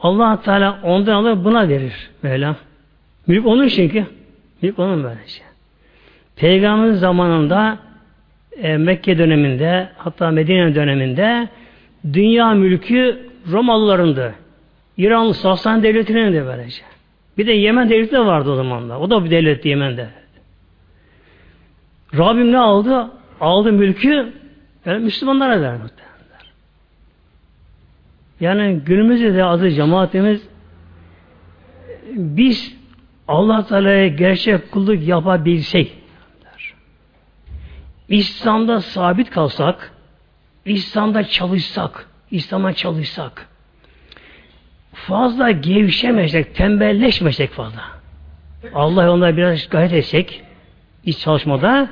Allah 0.00 0.42
Teala 0.42 0.80
ondan 0.82 1.14
alır 1.14 1.44
buna 1.44 1.68
verir 1.68 2.10
Mevlam. 2.22 2.56
Mülk 3.26 3.46
onun 3.46 3.68
çünkü. 3.68 4.06
Mülk 4.62 4.78
onun 4.78 5.04
böylece. 5.04 5.42
Peygamberin 6.36 6.92
zamanında 6.92 7.78
e, 8.62 8.76
Mekke 8.76 9.18
döneminde 9.18 9.88
hatta 9.96 10.30
Medine 10.30 10.74
döneminde 10.74 11.48
dünya 12.12 12.50
mülkü 12.54 13.26
Romalılarındı. 13.52 14.34
İran 14.96 15.32
Sassan 15.32 15.82
devletinin 15.82 16.32
de 16.32 16.46
böylece. 16.46 16.82
Bir 17.38 17.46
de 17.46 17.52
Yemen 17.52 17.90
devleti 17.90 18.12
de 18.12 18.26
vardı 18.26 18.50
o 18.50 18.54
zamanlar. 18.54 18.96
O 18.96 19.10
da 19.10 19.24
bir 19.24 19.30
devletti 19.30 19.68
Yemen'de. 19.68 20.08
Rabbim 22.18 22.52
ne 22.52 22.58
aldı? 22.58 23.10
Aldı 23.40 23.72
mülkü 23.72 24.32
yani 24.86 25.04
Müslümanlara 25.04 25.62
verdi. 25.62 25.82
Yani 28.40 28.80
günümüzde 28.86 29.34
de 29.34 29.44
adı 29.44 29.70
cemaatimiz 29.70 30.48
biz 32.12 32.76
Allah 33.28 33.66
Teala'ya 33.66 34.08
gerçek 34.08 34.72
kulluk 34.72 35.02
yapabilsek 35.02 35.98
İslam'da 38.08 38.80
sabit 38.80 39.30
kalsak 39.30 39.92
İslam'da 40.64 41.24
çalışsak 41.24 42.06
İslam'a 42.30 42.72
çalışsak 42.72 43.48
fazla 44.92 45.50
gevşemesek, 45.50 46.54
tembelleşmesek 46.54 47.50
fazla. 47.50 47.82
Allah 48.74 49.12
onlara 49.12 49.36
biraz 49.36 49.68
gayret 49.68 49.92
etsek 49.92 50.42
iç 51.04 51.18
çalışmada 51.18 51.88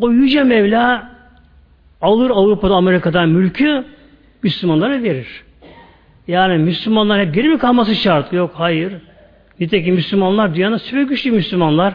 o 0.00 0.10
yüce 0.10 0.44
Mevla 0.44 1.10
alır 2.00 2.30
Avrupa'da 2.30 2.74
Amerika'dan 2.74 3.28
mülkü 3.28 3.84
Müslümanlara 4.42 5.02
verir. 5.02 5.44
Yani 6.28 6.58
Müslümanlar 6.58 7.20
hep 7.20 7.34
geri 7.34 7.48
mi 7.48 7.58
kalması 7.58 7.94
şart? 7.94 8.32
Yok 8.32 8.50
hayır. 8.54 8.92
Nitekim 9.60 9.94
Müslümanlar 9.94 10.54
dünyanın 10.54 10.76
süper 10.76 11.02
güçlü 11.02 11.30
Müslümanlar. 11.30 11.94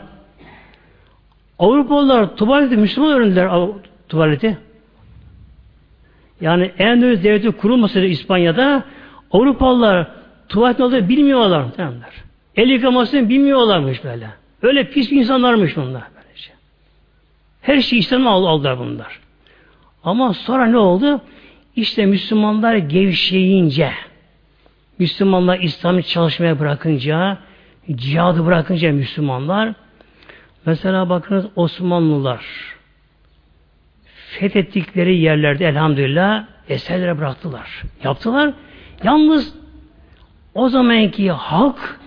Avrupalılar 1.60 2.36
tuvaleti 2.36 2.78
Müslüman 2.78 3.12
öğrendiler 3.12 3.50
tuvaleti. 4.10 4.58
Yani 6.42 6.72
en 6.78 6.88
Endülüs 6.88 7.24
devleti 7.24 7.52
kurulmasaydı 7.52 8.08
İspanya'da 8.08 8.84
Avrupalılar 9.32 10.08
tuvalet 10.50 10.82
olduğunu 10.82 11.10
bilmiyorlar. 11.10 11.66
Tamamlar. 11.78 12.24
El 12.56 12.70
yıkamasını 12.70 13.30
bilmiyorlarmış 13.30 14.04
böyle. 14.04 14.28
Öyle 14.62 14.90
pis 14.90 15.12
insanlarmış 15.12 15.78
bunlar. 15.78 16.04
Her 17.64 17.82
şeyi 17.82 18.00
İslam'a 18.00 18.30
aldılar 18.30 18.80
bunlar. 18.80 19.20
Ama 20.04 20.34
sonra 20.34 20.66
ne 20.66 20.78
oldu? 20.78 21.22
İşte 21.76 22.06
Müslümanlar 22.06 22.76
gevşeyince, 22.76 23.92
Müslümanlar 25.00 25.60
İslam'ı 25.60 26.04
çalışmaya 26.04 26.60
bırakınca, 26.60 27.38
cihadı 27.92 28.46
bırakınca 28.46 28.92
Müslümanlar, 28.92 29.74
mesela 30.66 31.10
bakınız 31.10 31.46
Osmanlılar, 31.56 32.46
fethettikleri 34.40 35.18
yerlerde 35.18 35.68
elhamdülillah 35.68 36.46
eserlere 36.70 37.18
bıraktılar. 37.18 37.84
Yaptılar. 38.04 38.54
Yalnız 39.04 39.56
o 40.54 40.70
zamanki 40.70 41.32
halk 41.32 42.00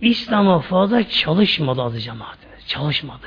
İslam'a 0.00 0.60
fazla 0.60 1.08
çalışmadı 1.08 1.82
adı 1.82 1.98
cemaat. 1.98 2.38
Çalışmadı. 2.66 3.26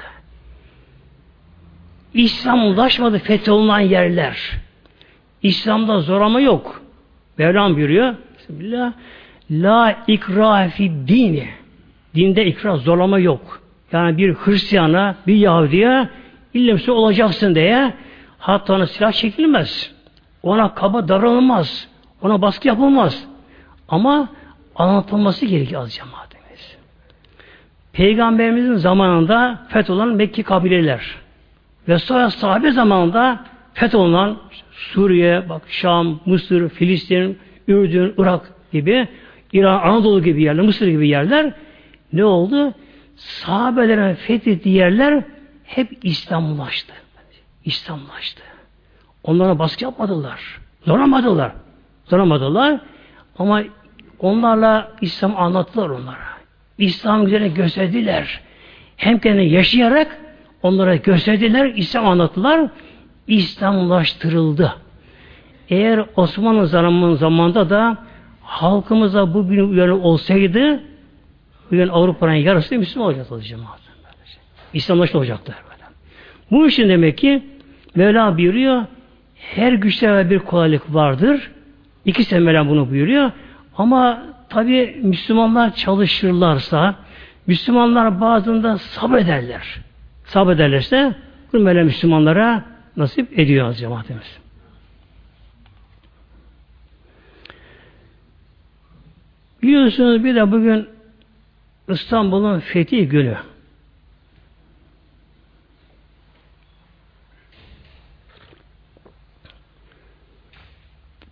İslam 2.14 2.64
ulaşmadı 2.64 3.20
fetholunan 3.20 3.80
yerler. 3.80 4.52
İslam'da 5.44 6.00
zorlama 6.00 6.40
yok. 6.42 6.82
Mevlam 7.38 7.76
buyuruyor. 7.76 8.16
Bismillah. 8.40 8.94
La 9.52 9.96
ikra 10.08 10.70
fi 10.70 10.92
dini. 11.08 11.48
Dinde 12.16 12.46
ikra 12.46 12.78
zorlama 12.78 13.20
yok. 13.20 13.62
Yani 13.92 14.18
bir 14.18 14.34
Hristiyana, 14.34 15.16
bir 15.28 15.36
Yahudi'ye 15.36 16.10
illemsi 16.54 16.92
olacaksın 16.92 17.56
diye 17.56 17.94
hatta 18.38 18.74
ona 18.74 18.88
silah 18.88 19.12
çekilmez. 19.12 19.92
Ona 20.44 20.74
kaba 20.74 21.08
davranılmaz. 21.08 21.88
Ona 22.22 22.42
baskı 22.42 22.68
yapılmaz. 22.68 23.28
Ama 23.90 24.30
anlatılması 24.76 25.46
gerekiyor 25.46 25.82
az 25.82 25.94
cemaatimiz. 25.94 26.78
Peygamberimizin 27.94 28.76
zamanında 28.76 29.62
fetholan 29.70 30.08
Mekke 30.08 30.44
kabileler 30.44 31.22
ve 31.88 32.00
sonra 32.00 32.30
sahabe 32.30 32.72
zamanında 32.72 33.46
fetholunan 33.74 34.38
Suriye, 34.72 35.50
bak 35.50 35.62
Şam, 35.68 36.20
Mısır, 36.26 36.70
Filistin, 36.70 37.40
Ürdün, 37.68 38.14
Irak 38.18 38.52
gibi 38.72 39.08
İran, 39.54 39.80
Anadolu 39.80 40.24
gibi 40.24 40.44
yerler, 40.44 40.66
Mısır 40.66 40.88
gibi 40.88 41.08
yerler 41.08 41.54
ne 42.14 42.26
oldu? 42.26 42.74
Sahabelerin 43.16 44.16
fethettiği 44.16 44.76
yerler 44.76 45.24
hep 45.64 45.98
İslamlaştı. 46.04 46.94
İslamlaştı. 47.66 48.44
Onlara 49.24 49.60
baskı 49.60 49.84
yapmadılar. 49.84 50.60
Zorlamadılar. 50.86 51.52
Zorlamadılar. 52.06 52.80
Ama 53.40 53.64
onlarla 54.20 54.92
İslam 55.02 55.38
anlattılar 55.38 55.90
onlara. 55.90 56.32
İslam 56.78 57.28
üzerine 57.28 57.48
gösterdiler. 57.48 58.42
Hem 58.98 59.20
kendini 59.20 59.50
yaşayarak 59.50 60.21
onlara 60.64 60.96
gösterdiler, 60.96 61.74
İslam 61.76 62.08
anlattılar. 62.08 62.70
İslamlaştırıldı. 63.28 64.76
Eğer 65.70 66.06
Osmanlı 66.16 66.68
zamanında 67.18 67.70
da 67.70 67.98
halkımıza 68.42 69.34
bu 69.34 69.48
gün 69.48 69.70
uyarı 69.70 69.96
olsaydı 69.96 70.84
bugün 71.72 71.88
Avrupa'nın 71.88 72.34
yarısı 72.34 72.76
Müslüman 72.76 73.08
olacaktı 73.08 73.42
cemaat. 73.42 73.80
İslamlaşma 74.74 75.20
olacaktı. 75.20 75.56
Bu 76.52 76.68
için 76.68 76.90
demek 76.90 77.18
ki 77.18 77.44
Mevla 77.96 78.38
buyuruyor 78.38 78.86
her 79.36 79.74
güçte 79.74 80.30
bir 80.30 80.40
kolaylık 80.40 80.94
vardır. 80.94 81.52
İki 82.06 82.24
sene 82.24 82.40
Mevla 82.40 82.70
bunu 82.70 82.90
buyuruyor. 82.90 83.32
Ama 83.78 84.24
tabi 84.50 85.00
Müslümanlar 85.04 85.76
çalışırlarsa 85.76 86.96
Müslümanlar 87.48 88.22
bazında 88.22 88.78
sabrederler. 88.78 89.82
Sabrederlerse 90.32 91.16
bu 91.54 91.60
Mevla 91.60 91.84
Müslümanlara 91.84 92.66
nasip 92.98 93.40
ediyor 93.40 93.74
cemaatimiz. 93.74 94.40
Biliyorsunuz 99.62 100.24
bir 100.24 100.36
de 100.36 100.52
bugün 100.52 100.90
İstanbul'un 101.88 102.60
fethi 102.60 103.08
günü. 103.08 103.38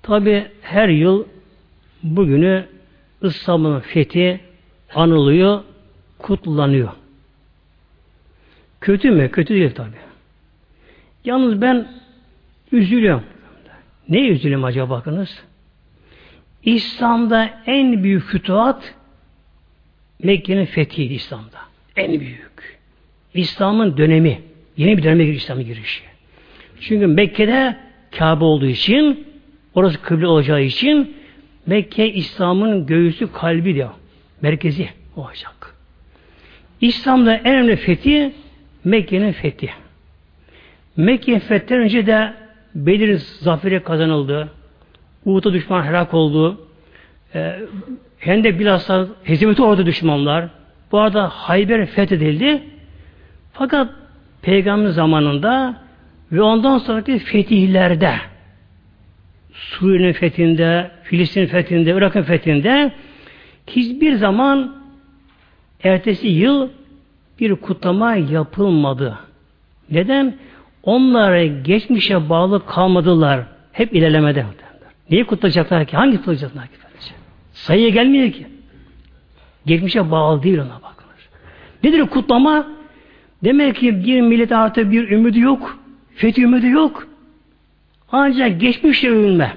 Tabi 0.03 0.51
her 0.61 0.89
yıl 0.89 1.25
bugünü 2.03 2.67
İstanbul'un 3.21 3.79
fethi 3.79 4.39
anılıyor, 4.95 5.63
kutlanıyor. 6.17 6.89
Kötü 8.81 9.11
mü? 9.11 9.31
Kötü 9.31 9.53
değil 9.53 9.71
tabi. 9.71 9.95
Yalnız 11.25 11.61
ben 11.61 11.87
üzülüyorum. 12.71 13.23
Ne 14.09 14.27
üzülüyorum 14.27 14.63
acaba 14.63 14.89
bakınız? 14.89 15.43
İslam'da 16.63 17.49
en 17.65 18.03
büyük 18.03 18.23
fütuhat 18.23 18.95
Mekke'nin 20.23 20.65
fethiydi 20.65 21.13
İslam'da. 21.13 21.59
En 21.95 22.19
büyük. 22.19 22.79
İslam'ın 23.33 23.97
dönemi. 23.97 24.41
Yeni 24.77 24.97
bir 24.97 25.03
döneme 25.03 25.25
İslam'a 25.25 25.61
girişi. 25.61 26.03
Çünkü 26.81 27.07
Mekke'de 27.07 27.77
Kabe 28.17 28.43
olduğu 28.43 28.65
için 28.65 29.27
orası 29.75 30.01
kıble 30.01 30.27
olacağı 30.27 30.61
için 30.61 31.15
Mekke 31.65 32.13
İslam'ın 32.13 32.85
göğüsü 32.85 33.31
kalbi 33.31 33.75
diyor. 33.75 33.89
Merkezi 34.41 34.89
olacak. 35.15 35.75
İslam'da 36.81 37.35
en 37.35 37.45
önemli 37.45 37.75
fethi 37.75 38.31
Mekke'nin 38.83 39.31
fethi. 39.31 39.69
Mekke 40.97 41.39
fethinden 41.39 41.83
önce 41.83 42.07
de 42.07 42.33
Bedir 42.75 43.17
zaferi 43.17 43.83
kazanıldı. 43.83 44.49
Uhud'a 45.25 45.53
düşman 45.53 45.83
helak 45.83 46.13
oldu. 46.13 46.67
E, 47.35 47.59
Hendek 48.19 48.59
bilhassa 48.59 49.07
hezimeti 49.23 49.61
orada 49.61 49.85
düşmanlar. 49.85 50.49
Bu 50.91 50.99
arada 50.99 51.29
Hayber 51.29 51.85
fethedildi. 51.85 52.63
Fakat 53.53 53.89
Peygamber 54.41 54.89
zamanında 54.89 55.81
ve 56.31 56.41
ondan 56.41 56.77
sonraki 56.77 57.19
fetihlerde 57.19 58.15
Suriye'nin 59.53 60.13
fethinde, 60.13 60.91
Filistin 61.03 61.45
fethinde, 61.45 61.91
Irak'ın 61.91 62.23
fethinde 62.23 62.91
hiçbir 63.67 64.13
zaman 64.13 64.75
ertesi 65.83 66.27
yıl 66.27 66.69
bir 67.39 67.55
kutlama 67.55 68.15
yapılmadı. 68.15 69.19
Neden? 69.91 70.35
Onlara 70.83 71.45
geçmişe 71.45 72.29
bağlı 72.29 72.65
kalmadılar. 72.65 73.45
Hep 73.71 73.95
ilerlemede. 73.95 74.45
Neyi 75.09 75.23
kutlayacaklar 75.23 75.85
ki? 75.85 75.97
Hangi 75.97 76.17
kutlayacaklar 76.17 76.67
ki? 76.67 76.73
Sayıya 77.53 77.89
gelmiyor 77.89 78.31
ki. 78.31 78.47
Geçmişe 79.65 80.11
bağlı 80.11 80.43
değil 80.43 80.57
ona 80.57 80.75
bakılır. 80.75 81.29
Nedir 81.83 82.01
kutlama? 82.01 82.67
Demek 83.43 83.75
ki 83.75 84.05
bir 84.05 84.21
millet 84.21 84.51
artık 84.51 84.91
bir 84.91 85.09
ümidi 85.11 85.39
yok. 85.39 85.79
Fethi 86.15 86.43
ümidi 86.43 86.67
yok. 86.67 87.07
Ancak 88.11 88.61
geçmişle 88.61 89.09
övünme. 89.09 89.53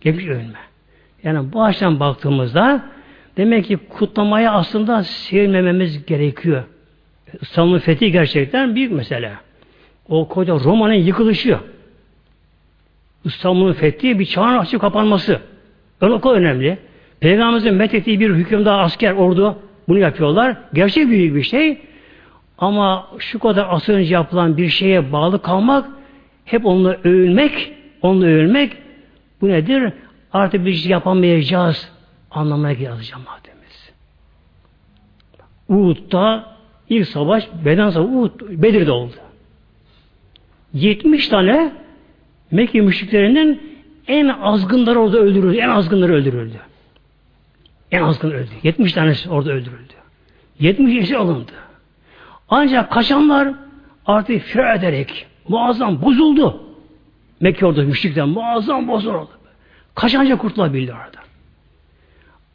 Geçmiş 0.00 0.26
övünme. 0.26 0.58
Yani 1.22 1.52
bu 1.52 1.64
açıdan 1.64 2.00
baktığımızda 2.00 2.84
demek 3.36 3.64
ki 3.64 3.76
kutlamaya 3.76 4.52
aslında 4.52 5.04
sevilmememiz 5.04 6.06
gerekiyor. 6.06 6.64
İstanbul'un 7.40 7.78
fethi 7.78 8.12
gerçekten 8.12 8.74
büyük 8.74 8.92
mesele. 8.92 9.32
O 10.08 10.28
koca 10.28 10.54
Roma'nın 10.54 10.94
yıkılışı. 10.94 11.58
İstanbul'un 13.24 13.72
fethi 13.72 14.18
bir 14.18 14.24
çağın 14.24 14.58
açıp 14.58 14.80
kapanması. 14.80 15.40
Öyle 16.00 16.14
o 16.14 16.32
önemli. 16.32 16.78
Peygamberimizin 17.20 17.74
methettiği 17.74 18.20
bir 18.20 18.30
hükümdar, 18.30 18.80
asker, 18.80 19.12
ordu 19.12 19.58
bunu 19.88 19.98
yapıyorlar. 19.98 20.56
Gerçek 20.74 21.08
büyük 21.08 21.34
bir 21.34 21.42
şey. 21.42 21.78
Ama 22.58 23.08
şu 23.18 23.38
kadar 23.38 23.66
asır 23.70 23.94
önce 23.94 24.14
yapılan 24.14 24.56
bir 24.56 24.68
şeye 24.68 25.12
bağlı 25.12 25.42
kalmak, 25.42 25.86
hep 26.44 26.66
onunla 26.66 26.96
övülmek, 27.04 27.72
onunla 28.02 28.26
övülmek, 28.26 28.72
bu 29.40 29.48
nedir? 29.48 29.92
Artık 30.32 30.64
bir 30.66 30.74
şey 30.74 30.92
yapamayacağız 30.92 31.91
anlamına 32.34 32.72
gelir 32.72 33.00
cemaatimiz. 33.02 33.92
Uhud'da 35.68 36.56
ilk 36.88 37.08
savaş, 37.08 37.48
beden 37.64 37.90
savaşı 37.90 38.12
Uhud, 38.12 38.40
Bedir'de 38.40 38.92
oldu. 38.92 39.14
70 40.74 41.28
tane 41.28 41.72
Mekke 42.50 42.80
müşriklerinin 42.80 43.82
en 44.08 44.28
azgınları 44.28 45.00
orada 45.00 45.18
öldürüldü. 45.18 45.56
En 45.56 45.68
azgınları 45.68 46.12
öldürüldü. 46.12 46.60
En 47.90 48.02
azgın 48.02 48.30
öldü. 48.30 48.50
70 48.62 48.92
tanesi 48.92 49.30
orada 49.30 49.52
öldürüldü. 49.52 49.92
70 50.60 50.96
esir 50.96 51.14
alındı. 51.14 51.52
Ancak 52.48 52.90
kaçanlar 52.92 53.54
artık 54.06 54.42
firar 54.42 54.76
ederek 54.76 55.26
muazzam 55.48 56.02
bozuldu. 56.02 56.62
Mekke 57.40 57.66
orada 57.66 57.82
müşrikten 57.82 58.28
muazzam 58.28 58.88
bozuldu. 58.88 59.30
Kaçanca 59.94 60.38
kurtulabildi 60.38 60.92
orada. 60.92 61.21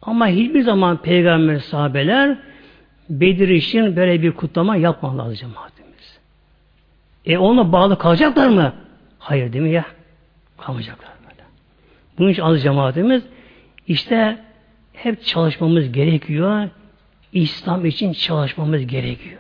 Ama 0.02 0.28
hiçbir 0.28 0.62
zaman 0.62 0.98
peygamber 1.02 1.60
sahabeler 1.60 2.38
Bedir 3.10 3.50
için 3.50 3.96
böyle 3.96 4.22
bir 4.22 4.32
kutlama 4.32 4.76
yapmadılar 4.76 5.34
cemaatimiz. 5.34 6.20
E 7.26 7.38
ona 7.38 7.72
bağlı 7.72 7.98
kalacaklar 7.98 8.48
mı? 8.48 8.74
Hayır 9.20 9.54
değil 9.54 9.64
mi 9.64 9.72
ya? 9.72 9.86
Kalmayacaklar 10.58 11.10
böyle. 11.24 11.44
Bunun 12.18 12.30
için 12.30 12.42
az 12.42 12.64
cemaatimiz 12.64 13.24
işte 13.88 14.38
hep 14.94 15.24
çalışmamız 15.24 15.92
gerekiyor. 15.92 16.70
İslam 17.34 17.86
için 17.86 18.14
çalışmamız 18.14 18.88
gerekiyor. 18.88 19.40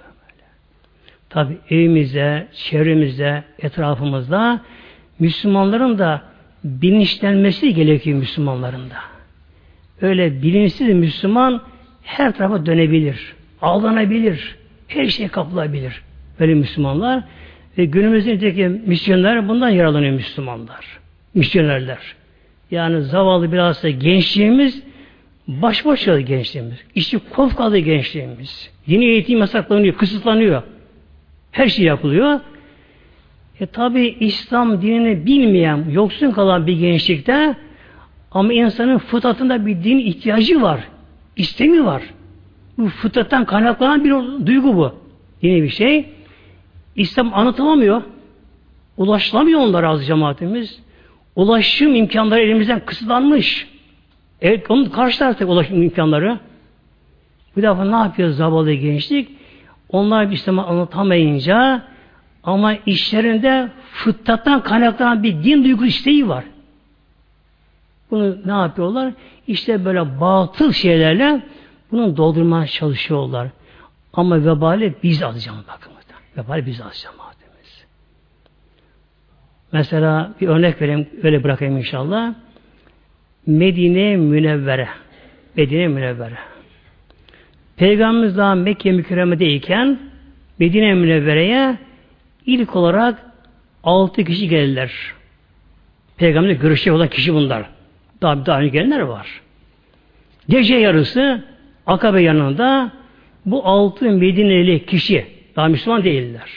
Tabi 1.29 1.57
evimizde, 1.69 2.47
çevremizde, 2.53 3.43
etrafımızda 3.59 4.61
Müslümanların 5.19 5.99
da 5.99 6.21
bilinçlenmesi 6.63 7.73
gerekiyor 7.73 8.19
Müslümanların 8.19 8.89
da. 8.89 9.16
Öyle 10.01 10.41
bilinçsiz 10.41 10.95
Müslüman 10.95 11.61
her 12.03 12.31
tarafa 12.37 12.65
dönebilir, 12.65 13.33
aldanabilir, 13.61 14.55
her 14.87 15.07
şeye 15.07 15.27
kapılabilir. 15.27 16.01
Böyle 16.39 16.53
Müslümanlar 16.53 17.23
Ve 17.77 17.85
günümüzdeki 17.85 18.67
misyoner 18.67 19.47
bundan 19.47 19.69
yararlanıyor 19.69 20.13
Müslümanlar. 20.13 20.85
Misyonerler. 21.33 22.15
Yani 22.71 23.01
zavallı 23.01 23.51
biraz 23.51 23.83
da 23.83 23.89
gençliğimiz 23.89 24.83
baş 25.47 25.85
baş 25.85 26.05
kaldı 26.05 26.19
gençliğimiz. 26.19 26.77
İşte 26.95 27.17
kof 27.29 27.55
kaldı 27.55 27.77
gençliğimiz. 27.77 28.69
Dini 28.87 29.05
eğitim 29.05 29.39
yasaklanıyor, 29.39 29.95
kısıtlanıyor. 29.95 30.63
Her 31.51 31.67
şey 31.67 31.85
yapılıyor. 31.85 32.39
E 33.59 33.65
tabi 33.65 34.17
İslam 34.19 34.81
dinini 34.81 35.25
bilmeyen, 35.25 35.85
yoksun 35.91 36.31
kalan 36.31 36.67
bir 36.67 36.79
gençlikte 36.79 37.55
ama 38.37 38.53
insanın 38.53 38.97
fıtratında 38.97 39.65
bir 39.65 39.83
din 39.83 39.97
ihtiyacı 39.97 40.61
var. 40.61 40.87
İstemi 41.35 41.85
var. 41.85 42.01
Bu 42.77 42.87
fıtrattan 42.87 43.45
kaynaklanan 43.45 44.03
bir 44.03 44.45
duygu 44.45 44.75
bu. 44.75 44.95
Yine 45.41 45.63
bir 45.63 45.69
şey. 45.69 46.09
İslam 46.95 47.33
anlatılamıyor. 47.33 48.01
Ulaşılamıyor 48.97 49.59
onlara 49.59 49.89
az 49.89 50.07
cemaatimiz. 50.07 50.79
Ulaşım 51.35 51.95
imkanları 51.95 52.41
elimizden 52.41 52.79
kısıtlanmış. 52.85 53.67
Evet, 54.41 54.71
onun 54.71 54.85
karşı 54.85 55.19
tarafta 55.19 55.45
ulaşım 55.45 55.83
imkanları. 55.83 56.39
Bu 57.55 57.61
defa 57.61 57.85
ne 57.85 57.95
yapıyor 57.95 58.29
zavallı 58.29 58.73
gençlik? 58.73 59.29
Onlar 59.89 60.31
İslam'ı 60.31 60.65
anlatamayınca 60.65 61.83
ama 62.43 62.73
işlerinde 62.73 63.69
fıtrattan 63.91 64.63
kaynaklanan 64.63 65.23
bir 65.23 65.43
din 65.43 65.63
duygu 65.63 65.85
isteği 65.85 66.27
var. 66.27 66.43
Bunu 68.11 68.37
ne 68.45 68.51
yapıyorlar? 68.51 69.13
İşte 69.47 69.85
böyle 69.85 70.19
batıl 70.19 70.71
şeylerle 70.71 71.41
bunu 71.91 72.17
doldurmaya 72.17 72.67
çalışıyorlar. 72.67 73.47
Ama 74.13 74.45
vebali 74.45 74.95
biz 75.03 75.23
alacağız 75.23 75.57
bakın. 75.67 75.97
Vebali 76.37 76.65
biz 76.65 76.81
alacağız 76.81 77.15
mademiz. 77.17 77.85
Mesela 79.71 80.33
bir 80.41 80.47
örnek 80.47 80.81
vereyim, 80.81 81.09
öyle 81.23 81.43
bırakayım 81.43 81.77
inşallah. 81.77 82.33
Medine 83.45 84.17
Münevvere. 84.17 84.89
Medine 85.55 85.87
Münevvere. 85.87 86.37
Peygamberimiz 87.77 88.37
daha 88.37 88.55
Mekke 88.55 88.91
mükerremedeyken 88.91 89.99
Medine 90.59 90.93
Münevvere'ye 90.93 91.77
ilk 92.45 92.75
olarak 92.75 93.25
altı 93.83 94.23
kişi 94.23 94.49
geldiler. 94.49 94.91
Peygamberle 96.17 96.53
görüşecek 96.53 96.93
olan 96.93 97.07
kişi 97.07 97.33
bunlar. 97.33 97.69
Daha, 98.21 98.45
daha 98.45 98.59
önce 98.59 98.69
gelenler 98.69 98.99
var. 98.99 99.41
Gece 100.49 100.75
yarısı 100.75 101.43
Akabe 101.87 102.21
yanında 102.21 102.91
bu 103.45 103.65
altı 103.67 104.05
Medineli 104.05 104.85
kişi 104.85 105.25
daha 105.55 105.67
Müslüman 105.67 106.03
değiller. 106.03 106.49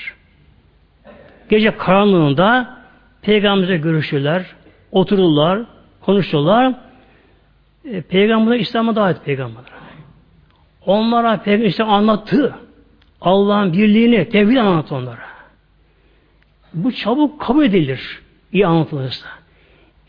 Gece 1.48 1.76
karanlığında 1.76 2.76
Peygamber'e 3.22 3.76
görüşürler, 3.76 4.46
otururlar, 4.92 5.60
konuşurlar. 6.00 6.74
E, 7.84 8.00
Peygamber 8.00 8.56
İslam'a 8.56 8.96
davet 8.96 9.24
Peygamber. 9.24 9.64
Onlara 10.86 11.42
Peygamber 11.42 11.68
İslam 11.68 11.90
anlattı. 11.90 12.54
Allah'ın 13.20 13.72
birliğini, 13.72 14.28
tevhid 14.28 14.56
anlattı 14.56 14.94
onlara. 14.94 15.30
Bu 16.74 16.92
çabuk 16.92 17.40
kabul 17.40 17.64
edilir. 17.64 18.22
iyi 18.52 18.66
anlatılırsa. 18.66 19.26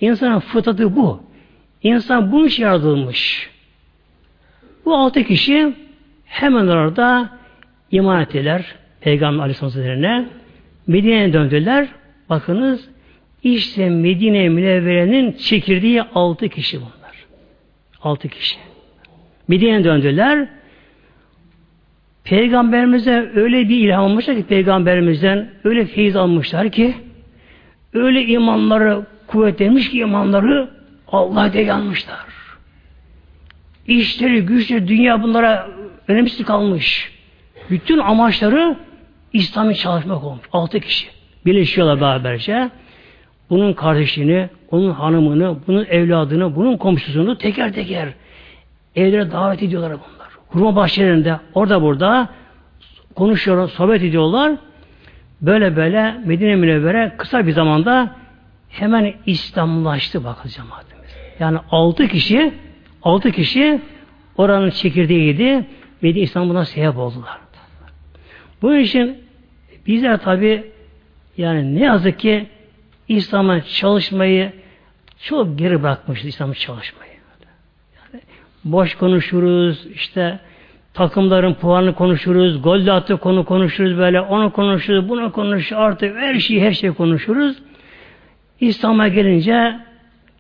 İnsanın 0.02 0.39
fıtratı 0.39 0.95
bu. 0.95 1.30
İnsan 1.84 2.32
bunun 2.32 2.47
için 2.47 2.63
yaratılmış. 2.63 3.49
Bu 4.86 4.95
altı 4.95 5.23
kişi 5.23 5.73
hemen 6.25 6.67
orada 6.67 7.29
iman 7.91 8.21
ettiler 8.21 8.75
Peygamber 9.01 9.43
Aleyhisselatü 9.43 10.27
Medine'ye 10.88 11.34
döndüler. 11.34 11.88
Bakınız 12.29 12.89
işte 13.43 13.89
Medine 13.89 14.49
Münevvere'nin 14.49 15.32
çekirdiği 15.32 16.01
altı 16.01 16.49
kişi 16.49 16.77
bunlar. 16.77 17.25
Altı 18.01 18.29
kişi. 18.29 18.57
Medine'ye 19.47 19.84
döndüler. 19.84 20.47
Peygamberimize 22.23 23.32
öyle 23.36 23.69
bir 23.69 23.77
ilham 23.77 24.03
almışlar 24.03 24.36
ki 24.36 24.43
peygamberimizden 24.43 25.49
öyle 25.63 25.86
feyiz 25.86 26.15
almışlar 26.15 26.69
ki 26.69 26.95
öyle 27.93 28.25
imanları 28.25 29.05
kuvvetlenmiş 29.27 29.89
ki 29.89 29.99
imanları 29.99 30.69
Allah'a 31.12 31.53
dayanmışlar. 31.53 32.26
İşleri, 33.88 34.45
güçleri, 34.45 34.88
dünya 34.88 35.24
bunlara 35.24 35.68
önemsiz 36.07 36.45
kalmış. 36.45 37.12
Bütün 37.70 37.97
amaçları 37.97 38.78
İslam'ı 39.34 39.76
çalışmak 39.76 40.24
olmuş. 40.24 40.41
Altı 40.53 40.80
kişi. 40.80 41.07
Birleşiyorlar 41.45 42.01
beraberce. 42.01 42.70
Bunun 43.49 43.74
kardeşini, 43.74 44.49
onun 44.72 44.91
hanımını, 44.91 45.57
bunun 45.68 45.86
evladını, 45.86 46.55
bunun 46.55 46.78
komşusunu 46.78 47.38
teker 47.38 47.74
teker 47.74 48.09
evlere 48.95 49.32
davet 49.32 49.64
ediyorlar 49.64 49.89
bunlar. 49.91 50.28
Hurma 50.47 50.76
bahçelerinde, 50.76 51.39
orada 51.53 51.82
burada 51.82 52.30
konuşuyorlar, 53.16 53.68
sohbet 53.68 54.03
ediyorlar. 54.03 54.51
Böyle 55.41 55.76
böyle 55.76 56.16
Medine 56.26 56.55
Münevvere 56.55 57.14
kısa 57.18 57.47
bir 57.47 57.51
zamanda 57.51 58.16
hemen 58.70 59.14
İslamlaştı 59.26 60.24
bakın 60.24 60.49
cemaatimiz. 60.49 61.01
Yani 61.41 61.57
altı 61.71 62.07
kişi 62.07 62.53
altı 63.03 63.31
kişi 63.31 63.81
oranın 64.37 64.69
çekirdeğiydi. 64.69 65.65
Medine 66.01 66.23
İstanbul'dan 66.23 66.63
sebep 66.63 66.97
oldular. 66.97 67.37
Bu 68.61 68.75
için 68.75 69.17
bizler 69.87 70.17
tabi 70.17 70.63
yani 71.37 71.75
ne 71.75 71.83
yazık 71.83 72.19
ki 72.19 72.47
İslam'a 73.07 73.61
çalışmayı 73.61 74.53
çok 75.19 75.59
geri 75.59 75.83
bırakmışız 75.83 76.25
İslam'a 76.25 76.53
çalışmayı. 76.53 77.11
Yani 77.95 78.23
boş 78.63 78.95
konuşuruz, 78.95 79.87
işte 79.93 80.39
takımların 80.93 81.53
puanını 81.53 81.95
konuşuruz, 81.95 82.61
gol 82.61 82.87
attı 82.87 83.17
konu 83.17 83.45
konuşuruz 83.45 83.97
böyle, 83.97 84.21
onu 84.21 84.53
konuşuruz, 84.53 85.09
bunu 85.09 85.31
konuşuruz, 85.31 85.81
artık 85.81 86.17
her 86.17 86.39
şeyi 86.39 86.61
her 86.61 86.71
şeyi 86.71 86.93
konuşuruz. 86.93 87.57
İslam'a 88.59 89.07
gelince 89.07 89.79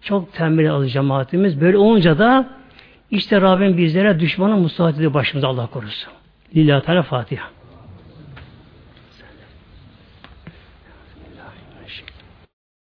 çok 0.01 0.33
tembel 0.33 0.71
alır 0.71 0.87
cemaatimiz. 0.87 1.61
Böyle 1.61 1.77
olunca 1.77 2.19
da 2.19 2.49
işte 3.11 3.41
Rabbim 3.41 3.77
bizlere 3.77 4.19
düşmanın 4.19 4.59
musallat 4.59 4.95
ediyor 4.95 5.13
başımıza 5.13 5.47
Allah 5.47 5.67
korusun. 5.67 6.13
Lillahi 6.55 6.85
Teala 6.85 7.03
Fatiha. 7.03 7.60